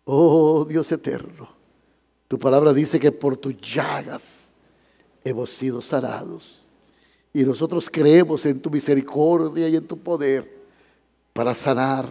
Oh 0.04 0.64
Dios 0.68 0.90
eterno, 0.90 1.48
tu 2.26 2.36
palabra 2.36 2.72
dice 2.72 2.98
que 2.98 3.12
por 3.12 3.36
tus 3.36 3.56
llagas 3.60 4.50
hemos 5.22 5.50
sido 5.50 5.80
sanados. 5.80 6.66
Y 7.32 7.44
nosotros 7.44 7.88
creemos 7.88 8.44
en 8.44 8.58
tu 8.58 8.70
misericordia 8.70 9.68
y 9.68 9.76
en 9.76 9.86
tu 9.86 9.96
poder 9.96 10.57
para 11.38 11.54
sanar. 11.54 12.10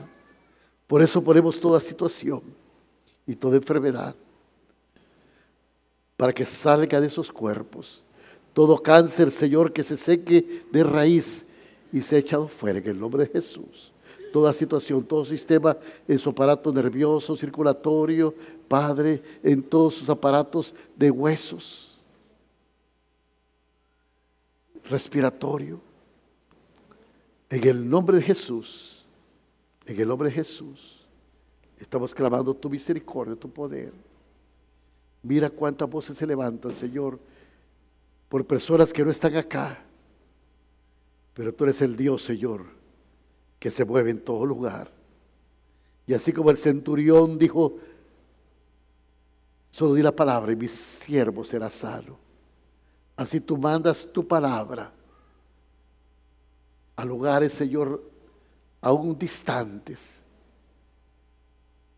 Por 0.88 1.02
eso 1.02 1.22
ponemos 1.22 1.60
toda 1.60 1.82
situación 1.82 2.42
y 3.26 3.36
toda 3.36 3.58
enfermedad 3.58 4.16
para 6.16 6.32
que 6.32 6.46
salga 6.46 7.02
de 7.02 7.08
esos 7.08 7.30
cuerpos. 7.30 8.02
Todo 8.54 8.82
cáncer, 8.82 9.30
Señor, 9.30 9.74
que 9.74 9.84
se 9.84 9.98
seque 9.98 10.64
de 10.72 10.82
raíz 10.82 11.46
y 11.92 12.02
se 12.02 12.16
ha 12.16 12.20
echado 12.20 12.48
fuera 12.48 12.80
en 12.80 12.88
el 12.88 12.98
nombre 12.98 13.26
de 13.26 13.30
Jesús. 13.30 13.92
Toda 14.32 14.54
situación, 14.54 15.04
todo 15.04 15.26
sistema 15.26 15.76
en 16.08 16.20
su 16.20 16.30
aparato 16.30 16.72
nervioso, 16.72 17.36
circulatorio, 17.36 18.34
Padre, 18.70 19.22
en 19.44 19.62
todos 19.62 19.96
sus 19.96 20.10
aparatos 20.10 20.74
de 20.96 21.12
huesos, 21.12 21.98
respiratorio. 24.90 25.82
En 27.50 27.68
el 27.68 27.90
nombre 27.90 28.20
de 28.20 28.24
Jesús, 28.24 28.97
en 29.88 30.00
el 30.00 30.08
nombre 30.08 30.30
de 30.30 30.36
Jesús, 30.36 31.08
estamos 31.80 32.14
clamando 32.14 32.54
tu 32.54 32.70
misericordia, 32.70 33.36
tu 33.36 33.50
poder. 33.50 33.92
Mira 35.24 35.50
cuántas 35.50 35.90
voces 35.90 36.16
se 36.16 36.28
levantan, 36.28 36.74
Señor, 36.76 37.20
por 38.30 38.46
personas 38.46 38.94
que 38.94 39.04
no 39.04 39.10
están 39.10 39.36
acá 39.36 39.84
pero 41.38 41.54
tú 41.54 41.66
eres 41.66 41.84
el 41.84 41.96
Dios, 41.96 42.24
Señor, 42.24 42.66
que 43.60 43.70
se 43.70 43.86
mueve 43.86 44.10
en 44.10 44.20
todo 44.20 44.44
lugar. 44.44 44.90
Y 46.08 46.16
así 46.16 46.34
como 46.34 46.50
el 46.50 46.58
centurión 46.58 47.38
dijo, 47.38 47.78
solo 49.70 49.94
di 49.94 50.02
la 50.02 50.16
palabra 50.16 50.52
y 50.52 50.56
mi 50.56 50.68
siervo 50.68 51.44
será 51.44 51.70
sano. 51.70 52.18
Así 53.16 53.40
tú 53.40 53.56
mandas 53.56 54.08
tu 54.12 54.28
palabra 54.28 54.92
a 56.96 57.06
lugares, 57.06 57.54
Señor, 57.54 58.02
aún 58.82 59.18
distantes 59.18 60.24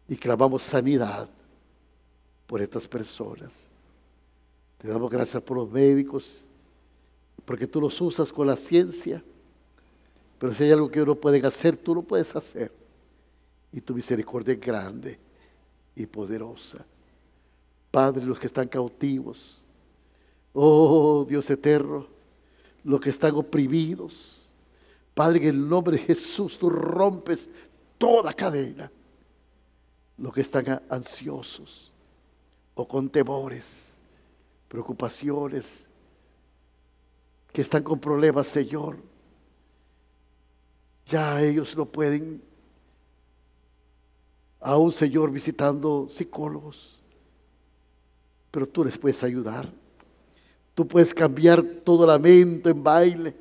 y 0.07 0.15
clamamos 0.15 0.63
sanidad 0.63 1.29
por 2.47 2.61
estas 2.61 2.87
personas. 2.87 3.67
Te 4.79 4.87
damos 4.87 5.09
gracias 5.09 5.43
por 5.43 5.57
los 5.57 5.69
médicos, 5.69 6.45
porque 7.45 7.67
tú 7.67 7.81
los 7.81 7.99
usas 8.01 8.31
con 8.31 8.47
la 8.47 8.55
ciencia, 8.55 9.23
pero 10.39 10.53
si 10.53 10.63
hay 10.63 10.71
algo 10.71 10.89
que 10.89 11.05
no 11.05 11.15
pueden 11.15 11.45
hacer, 11.45 11.75
tú 11.75 11.93
lo 11.93 12.01
puedes 12.01 12.35
hacer. 12.35 12.71
Y 13.71 13.81
tu 13.81 13.93
misericordia 13.93 14.53
es 14.53 14.61
grande 14.61 15.19
y 15.95 16.05
poderosa. 16.05 16.85
Padre, 17.91 18.25
los 18.25 18.39
que 18.39 18.47
están 18.47 18.67
cautivos, 18.67 19.57
oh 20.53 21.25
Dios 21.27 21.49
eterno, 21.49 22.07
los 22.83 23.01
que 23.01 23.09
están 23.09 23.35
oprimidos, 23.35 24.38
Padre, 25.13 25.39
en 25.39 25.55
el 25.55 25.69
nombre 25.69 25.97
de 25.97 26.03
Jesús 26.03 26.57
tú 26.57 26.69
rompes 26.69 27.49
toda 27.97 28.33
cadena 28.33 28.91
los 30.17 30.33
que 30.33 30.41
están 30.41 30.81
ansiosos 30.89 31.91
o 32.75 32.87
con 32.87 33.09
temores, 33.09 33.99
preocupaciones, 34.67 35.87
que 37.51 37.61
están 37.61 37.83
con 37.83 37.99
problemas, 37.99 38.47
Señor. 38.47 38.97
Ya 41.05 41.41
ellos 41.41 41.75
no 41.75 41.85
pueden, 41.85 42.41
aún 44.59 44.91
Señor, 44.91 45.31
visitando 45.31 46.07
psicólogos, 46.09 46.99
pero 48.51 48.67
tú 48.67 48.85
les 48.85 48.97
puedes 48.97 49.23
ayudar. 49.23 49.71
Tú 50.75 50.87
puedes 50.87 51.13
cambiar 51.13 51.61
todo 51.61 52.07
lamento 52.07 52.69
en 52.69 52.81
baile. 52.81 53.35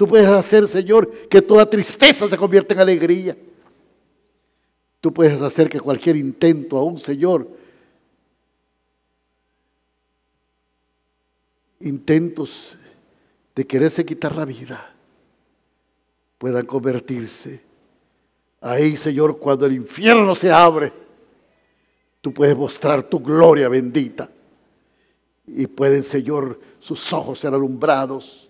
Tú 0.00 0.06
puedes 0.06 0.28
hacer, 0.28 0.66
Señor, 0.66 1.10
que 1.28 1.42
toda 1.42 1.68
tristeza 1.68 2.26
se 2.26 2.38
convierta 2.38 2.72
en 2.72 2.80
alegría. 2.80 3.36
Tú 4.98 5.12
puedes 5.12 5.38
hacer 5.42 5.68
que 5.68 5.78
cualquier 5.78 6.16
intento 6.16 6.78
a 6.78 6.84
un 6.84 6.98
Señor, 6.98 7.46
intentos 11.80 12.78
de 13.54 13.66
quererse 13.66 14.02
quitar 14.06 14.34
la 14.34 14.46
vida, 14.46 14.90
puedan 16.38 16.64
convertirse. 16.64 17.62
Ahí, 18.62 18.96
Señor, 18.96 19.38
cuando 19.38 19.66
el 19.66 19.74
infierno 19.74 20.34
se 20.34 20.50
abre, 20.50 20.94
tú 22.22 22.32
puedes 22.32 22.56
mostrar 22.56 23.02
tu 23.02 23.20
gloria 23.20 23.68
bendita. 23.68 24.30
Y 25.46 25.66
pueden, 25.66 26.04
Señor, 26.04 26.58
sus 26.78 27.12
ojos 27.12 27.40
ser 27.40 27.52
alumbrados 27.52 28.49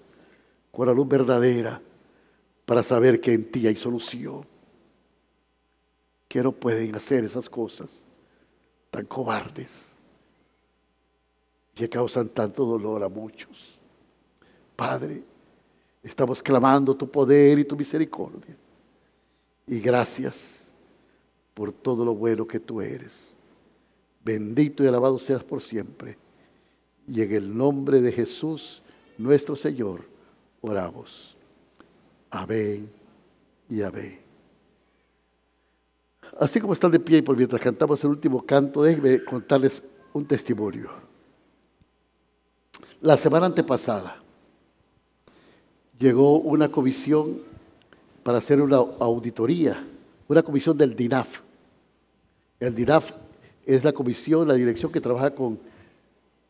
con 0.81 0.87
la 0.87 0.95
luz 0.95 1.09
verdadera 1.09 1.79
para 2.65 2.83
saber 2.83 3.21
que 3.21 3.35
en 3.35 3.51
ti 3.51 3.67
hay 3.67 3.77
solución 3.77 4.47
que 6.27 6.43
no 6.43 6.53
pueden 6.53 6.95
hacer 6.95 7.23
esas 7.23 7.51
cosas 7.51 8.03
tan 8.91 9.05
cobardes 9.05 9.95
que 11.75 11.87
causan 11.87 12.31
tanto 12.31 12.65
dolor 12.65 13.05
a 13.05 13.11
muchos. 13.11 13.79
Padre, 14.75 15.23
estamos 16.03 16.43
clamando 16.43 16.97
tu 16.97 17.11
poder 17.11 17.59
y 17.59 17.65
tu 17.67 17.77
misericordia. 17.77 18.57
Y 19.67 19.81
gracias 19.81 20.73
por 21.53 21.73
todo 21.73 22.07
lo 22.07 22.15
bueno 22.15 22.47
que 22.47 22.59
tú 22.59 22.81
eres. 22.81 23.37
Bendito 24.25 24.83
y 24.83 24.87
alabado 24.87 25.19
seas 25.19 25.45
por 25.45 25.61
siempre. 25.61 26.17
Y 27.07 27.21
en 27.21 27.35
el 27.35 27.55
nombre 27.55 28.01
de 28.01 28.13
Jesús, 28.13 28.81
nuestro 29.19 29.55
Señor, 29.57 30.09
oramos. 30.61 31.37
Amén 32.31 32.91
y 33.69 33.83
amén. 33.83 34.21
Así 36.39 36.61
como 36.61 36.73
están 36.73 36.93
de 36.93 37.01
pie 37.01 37.19
y 37.19 37.23
por 37.23 37.37
mientras 37.37 37.61
cantamos 37.61 38.03
el 38.05 38.11
último 38.11 38.45
canto, 38.45 38.83
déjenme 38.83 39.25
contarles 39.25 39.83
un 40.13 40.25
testimonio. 40.25 40.91
La 43.01 43.17
semana 43.17 43.47
antepasada 43.47 44.17
llegó 45.99 46.39
una 46.39 46.71
comisión 46.71 47.39
para 48.23 48.39
hacer 48.39 48.61
una 48.61 48.77
auditoría, 48.77 49.83
una 50.29 50.43
comisión 50.43 50.77
del 50.77 50.95
DINAF. 50.95 51.41
El 52.59 52.75
DINAF 52.75 53.13
es 53.67 53.85
la 53.85 53.93
comisión, 53.93 54.47
la 54.47 54.55
dirección 54.55 54.93
que 54.93 55.01
trabaja 55.01 55.35
con, 55.35 55.59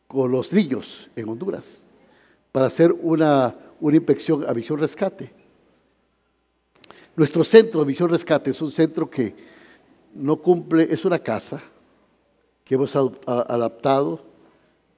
con 0.07 0.31
los 0.31 0.51
niños 0.51 1.09
en 1.15 1.29
Honduras 1.29 1.85
para 2.51 2.67
hacer 2.67 2.93
una, 3.01 3.55
una 3.81 3.97
inspección 3.97 4.45
a 4.47 4.53
Visión 4.53 4.79
Rescate. 4.79 5.31
Nuestro 7.15 7.43
centro 7.43 7.83
Visión 7.83 8.09
Rescate 8.09 8.51
es 8.51 8.61
un 8.61 8.71
centro 8.71 9.09
que 9.09 9.35
no 10.13 10.37
cumple, 10.37 10.83
es 10.83 11.03
una 11.03 11.19
casa 11.19 11.61
que 12.63 12.75
hemos 12.75 12.95
adaptado. 12.95 14.21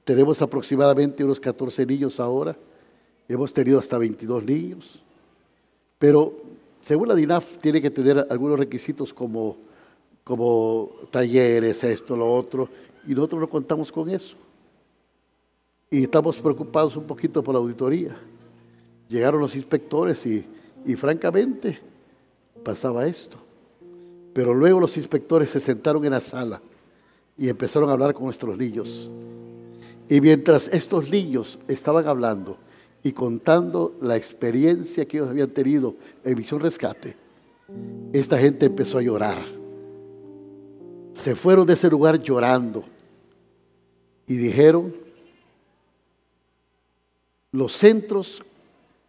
Tenemos 0.04 0.40
aproximadamente 0.42 1.24
unos 1.24 1.40
14 1.40 1.84
niños 1.86 2.20
ahora. 2.20 2.56
Hemos 3.26 3.52
tenido 3.52 3.78
hasta 3.78 3.98
22 3.98 4.44
niños. 4.44 5.02
Pero 5.98 6.34
según 6.82 7.08
la 7.08 7.14
DINAF 7.14 7.58
tiene 7.58 7.80
que 7.80 7.90
tener 7.90 8.26
algunos 8.28 8.58
requisitos 8.58 9.14
como, 9.14 9.56
como 10.22 10.90
talleres, 11.10 11.82
esto, 11.84 12.16
lo 12.16 12.32
otro. 12.32 12.68
Y 13.06 13.14
nosotros 13.14 13.40
no 13.40 13.48
contamos 13.48 13.90
con 13.90 14.10
eso. 14.10 14.36
Y 15.90 16.02
estamos 16.02 16.38
preocupados 16.38 16.96
un 16.96 17.04
poquito 17.04 17.42
por 17.42 17.54
la 17.54 17.60
auditoría. 17.60 18.16
Llegaron 19.08 19.40
los 19.40 19.54
inspectores 19.54 20.24
y, 20.26 20.44
francamente 20.96 21.78
pasaba 22.62 23.06
esto. 23.06 23.38
Pero 24.32 24.54
luego 24.54 24.80
los 24.80 24.96
inspectores 24.96 25.50
se 25.50 25.60
sentaron 25.60 26.04
en 26.04 26.12
la 26.12 26.20
sala 26.20 26.60
y 27.36 27.48
empezaron 27.48 27.88
a 27.88 27.92
hablar 27.92 28.14
con 28.14 28.24
nuestros 28.24 28.56
niños. 28.56 29.10
Y 30.08 30.20
mientras 30.20 30.68
estos 30.68 31.10
niños 31.10 31.58
estaban 31.68 32.06
hablando 32.06 32.58
y 33.02 33.12
contando 33.12 33.94
la 34.00 34.16
experiencia 34.16 35.06
que 35.06 35.18
ellos 35.18 35.30
habían 35.30 35.50
tenido 35.50 35.94
en 36.24 36.34
Visión 36.34 36.60
Rescate, 36.60 37.16
esta 38.12 38.38
gente 38.38 38.66
empezó 38.66 38.98
a 38.98 39.02
llorar. 39.02 39.38
Se 41.12 41.34
fueron 41.34 41.66
de 41.66 41.74
ese 41.74 41.88
lugar 41.88 42.20
llorando 42.20 42.84
y 44.26 44.36
dijeron, 44.36 44.94
los 47.52 47.72
centros 47.72 48.42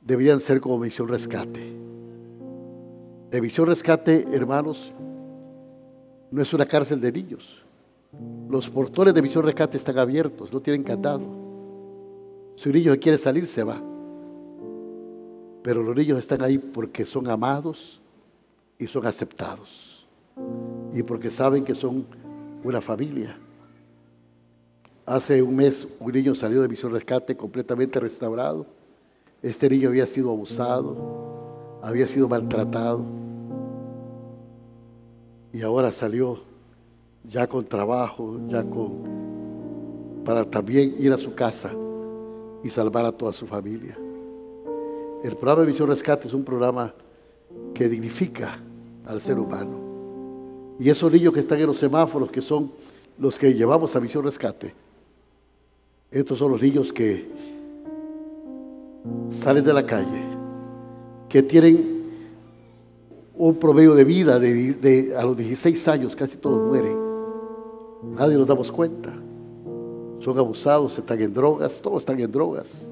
deberían 0.05 0.39
ser 0.39 0.61
como 0.61 0.79
Visión 0.79 1.09
Rescate. 1.09 1.75
De 3.29 3.41
Visión 3.41 3.67
Rescate, 3.67 4.23
hermanos, 4.31 4.93
no 6.31 6.41
es 6.41 6.53
una 6.53 6.65
cárcel 6.65 7.01
de 7.01 7.11
niños. 7.11 7.65
Los 8.49 8.69
portones 8.69 9.13
de 9.13 9.21
visión 9.21 9.43
rescate 9.43 9.77
están 9.77 9.97
abiertos, 9.97 10.51
no 10.51 10.61
tienen 10.61 10.83
candado. 10.83 11.25
Si 12.55 12.69
un 12.69 12.75
niño 12.75 12.95
quiere 12.99 13.17
salir, 13.17 13.47
se 13.47 13.63
va. 13.63 13.81
Pero 15.63 15.83
los 15.83 15.95
niños 15.95 16.19
están 16.19 16.41
ahí 16.41 16.57
porque 16.57 17.05
son 17.05 17.29
amados 17.29 17.99
y 18.77 18.87
son 18.87 19.05
aceptados. 19.07 20.05
Y 20.93 21.03
porque 21.03 21.29
saben 21.29 21.65
que 21.65 21.75
son 21.75 22.05
una 22.63 22.81
familia. 22.81 23.37
Hace 25.05 25.41
un 25.41 25.55
mes 25.55 25.87
un 25.99 26.11
niño 26.11 26.35
salió 26.35 26.61
de 26.61 26.67
visión 26.67 26.91
rescate 26.91 27.35
completamente 27.35 27.99
restaurado. 27.99 28.65
Este 29.45 29.69
niño 29.69 29.89
había 29.89 30.07
sido 30.07 30.31
abusado, 30.31 31.77
había 31.83 32.07
sido 32.07 32.27
maltratado 32.27 33.05
y 35.53 35.61
ahora 35.61 35.91
salió 35.91 36.39
ya 37.23 37.45
con 37.45 37.63
trabajo, 37.63 38.39
ya 38.47 38.63
con 38.63 40.23
para 40.25 40.49
también 40.49 40.95
ir 40.97 41.13
a 41.13 41.19
su 41.19 41.35
casa 41.35 41.71
y 42.63 42.71
salvar 42.71 43.05
a 43.05 43.11
toda 43.11 43.31
su 43.33 43.45
familia. 43.45 43.95
El 45.23 45.35
programa 45.35 45.61
de 45.61 45.67
Visión 45.67 45.89
Rescate 45.89 46.27
es 46.27 46.33
un 46.33 46.43
programa 46.43 46.91
que 47.75 47.87
dignifica 47.87 48.59
al 49.05 49.21
ser 49.21 49.37
humano. 49.37 49.77
Y 50.79 50.89
esos 50.89 51.11
niños 51.11 51.35
que 51.35 51.41
están 51.41 51.59
en 51.59 51.67
los 51.67 51.77
semáforos, 51.77 52.31
que 52.31 52.41
son 52.41 52.71
los 53.19 53.37
que 53.37 53.53
llevamos 53.53 53.95
a 53.95 53.99
Visión 53.99 54.23
Rescate, 54.23 54.73
estos 56.09 56.39
son 56.39 56.51
los 56.51 56.63
niños 56.63 56.91
que 56.91 57.54
salen 59.29 59.63
de 59.63 59.73
la 59.73 59.85
calle, 59.85 60.23
que 61.29 61.43
tienen 61.43 61.95
un 63.37 63.55
promedio 63.55 63.93
de 63.93 64.03
vida 64.03 64.39
de, 64.39 65.13
a 65.17 65.23
los 65.23 65.35
16 65.35 65.87
años, 65.87 66.15
casi 66.15 66.37
todos 66.37 66.67
mueren. 66.67 66.97
Nadie 68.17 68.37
nos 68.37 68.47
damos 68.47 68.71
cuenta. 68.71 69.13
Son 70.19 70.37
abusados, 70.37 70.97
están 70.97 71.21
en 71.21 71.33
drogas, 71.33 71.81
todos 71.81 72.03
están 72.03 72.19
en 72.19 72.31
drogas. 72.31 72.89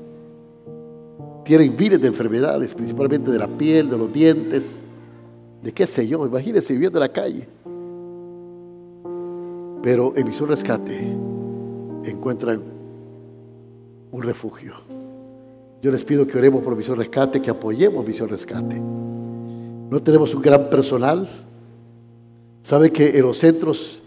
Tienen 1.46 1.76
miles 1.78 2.02
de 2.02 2.08
enfermedades, 2.08 2.74
principalmente 2.74 3.32
de 3.32 3.40
la 3.40 3.48
piel, 3.48 3.90
de 3.90 3.98
los 3.98 4.12
dientes, 4.12 4.86
de 5.62 5.72
qué 5.72 5.88
sé 5.88 6.08
yo. 6.08 6.26
Imagínense 6.26 6.74
viviendo 6.74 7.00
en 7.00 7.02
la 7.02 7.12
calle. 7.12 7.48
Pero 9.82 10.14
en 10.16 10.28
Misión 10.28 10.50
Rescate 10.50 11.16
encuentran 12.06 12.62
un 14.12 14.22
refugio. 14.22 14.74
Yo 15.84 15.92
les 15.92 16.06
pido 16.06 16.26
que 16.26 16.38
oremos 16.38 16.64
por 16.64 16.78
Misión 16.78 16.96
Rescate, 16.96 17.42
que 17.42 17.50
apoyemos 17.50 18.08
Misión 18.08 18.30
Rescate. 18.30 18.80
No 18.80 20.02
tenemos 20.02 20.34
un 20.34 20.42
gran 20.42 20.70
personal. 20.70 21.28
Sabe 22.62 22.90
que 22.90 23.18
en 23.18 23.24
los 23.24 23.38
centros 23.38 24.02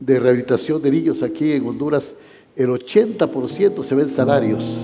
de 0.00 0.18
rehabilitación 0.18 0.82
de 0.82 0.90
niños 0.90 1.22
aquí 1.22 1.52
en 1.52 1.64
Honduras, 1.68 2.14
el 2.56 2.68
80% 2.68 3.84
se 3.84 3.94
ven 3.94 4.08
salarios 4.08 4.76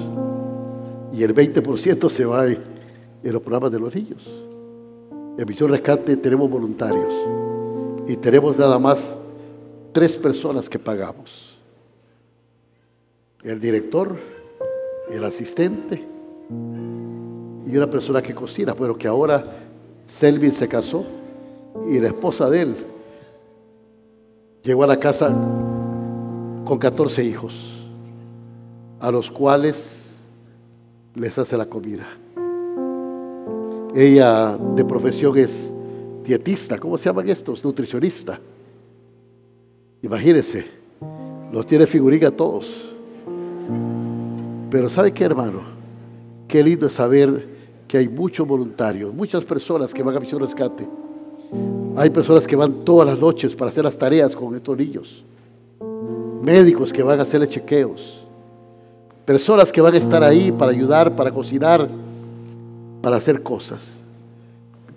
y 1.13 1.25
el 1.25 1.35
20% 1.35 2.09
se 2.09 2.25
va 2.25 2.47
en 2.47 2.63
los 3.25 3.43
programas 3.43 3.73
de 3.73 3.81
los 3.81 3.93
niños. 3.93 4.25
En 5.37 5.49
Misión 5.49 5.69
Rescate 5.69 6.17
tenemos 6.17 6.49
voluntarios 6.49 7.13
y 8.07 8.15
tenemos 8.15 8.57
nada 8.57 8.79
más 8.79 9.19
tres 9.91 10.17
personas 10.17 10.69
que 10.69 10.79
pagamos. 10.79 11.59
El 13.43 13.59
director, 13.59 14.38
el 15.11 15.25
asistente 15.25 16.05
y 17.67 17.77
una 17.77 17.89
persona 17.89 18.23
que 18.23 18.35
cocina, 18.35 18.75
pero 18.75 18.97
que 18.97 19.09
ahora 19.09 19.45
Selvin 20.07 20.53
se 20.53 20.69
casó 20.69 21.05
y 21.89 21.99
la 21.99 22.09
esposa 22.09 22.49
de 22.49 22.63
él 22.63 22.75
llegó 24.63 24.85
a 24.85 24.87
la 24.87 24.99
casa 24.99 25.29
con 26.65 26.79
14 26.79 27.25
hijos, 27.25 27.75
a 29.01 29.11
los 29.11 29.31
cuales 29.31 30.27
les 31.15 31.39
hace 31.39 31.57
la 31.57 31.67
comida. 31.67 32.07
Ella 33.95 34.57
de 34.57 34.85
profesión 34.85 35.37
es 35.39 35.73
dietista, 36.25 36.79
¿cómo 36.79 36.99
se 36.99 37.09
llaman 37.09 37.29
estos? 37.29 37.65
Nutricionista. 37.65 38.39
Imagínense, 40.03 40.67
los 41.51 41.67
tiene 41.67 41.87
figuriga 41.87 42.31
todos. 42.31 42.95
Pero 44.71 44.89
¿sabe 44.89 45.13
qué, 45.13 45.25
hermano? 45.25 45.61
Qué 46.47 46.63
lindo 46.63 46.87
es 46.87 46.93
saber 46.93 47.59
que 47.87 47.99
hay 47.99 48.09
muchos 48.09 48.47
voluntarios, 48.47 49.15
muchas 49.15 49.45
personas 49.45 49.95
que 49.95 50.03
van 50.03 50.17
a 50.17 50.21
Misión 50.21 50.41
Rescate. 50.41 50.89
Hay 51.97 52.11
personas 52.11 52.47
que 52.47 52.55
van 52.55 52.85
todas 52.85 53.09
las 53.09 53.19
noches 53.19 53.55
para 53.55 53.71
hacer 53.71 53.85
las 53.85 53.97
tareas 53.97 54.37
con 54.37 54.55
estos 54.55 54.77
niños. 54.77 55.25
Médicos 56.43 56.93
que 56.93 57.03
van 57.03 57.19
a 57.19 57.23
hacerle 57.23 57.49
chequeos. 57.49 58.25
Personas 59.25 59.73
que 59.73 59.81
van 59.81 59.95
a 59.95 59.99
estar 59.99 60.23
ahí 60.23 60.53
para 60.53 60.71
ayudar, 60.71 61.17
para 61.17 61.31
cocinar, 61.33 61.89
para 63.03 63.17
hacer 63.17 63.43
cosas, 63.43 63.97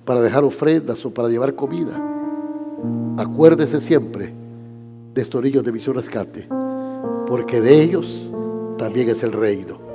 para 0.05 0.21
dejar 0.21 0.43
ofrendas 0.43 1.05
o 1.05 1.13
para 1.13 1.29
llevar 1.29 1.55
comida. 1.55 1.99
Acuérdese 3.17 3.81
siempre 3.81 4.33
de 5.13 5.21
estos 5.21 5.41
niños 5.41 5.63
de 5.63 5.71
Misión 5.71 5.95
Rescate, 5.95 6.47
porque 7.27 7.61
de 7.61 7.81
ellos 7.81 8.31
también 8.81 9.09
es 9.09 9.21
el 9.21 9.31
reino. 9.31 9.90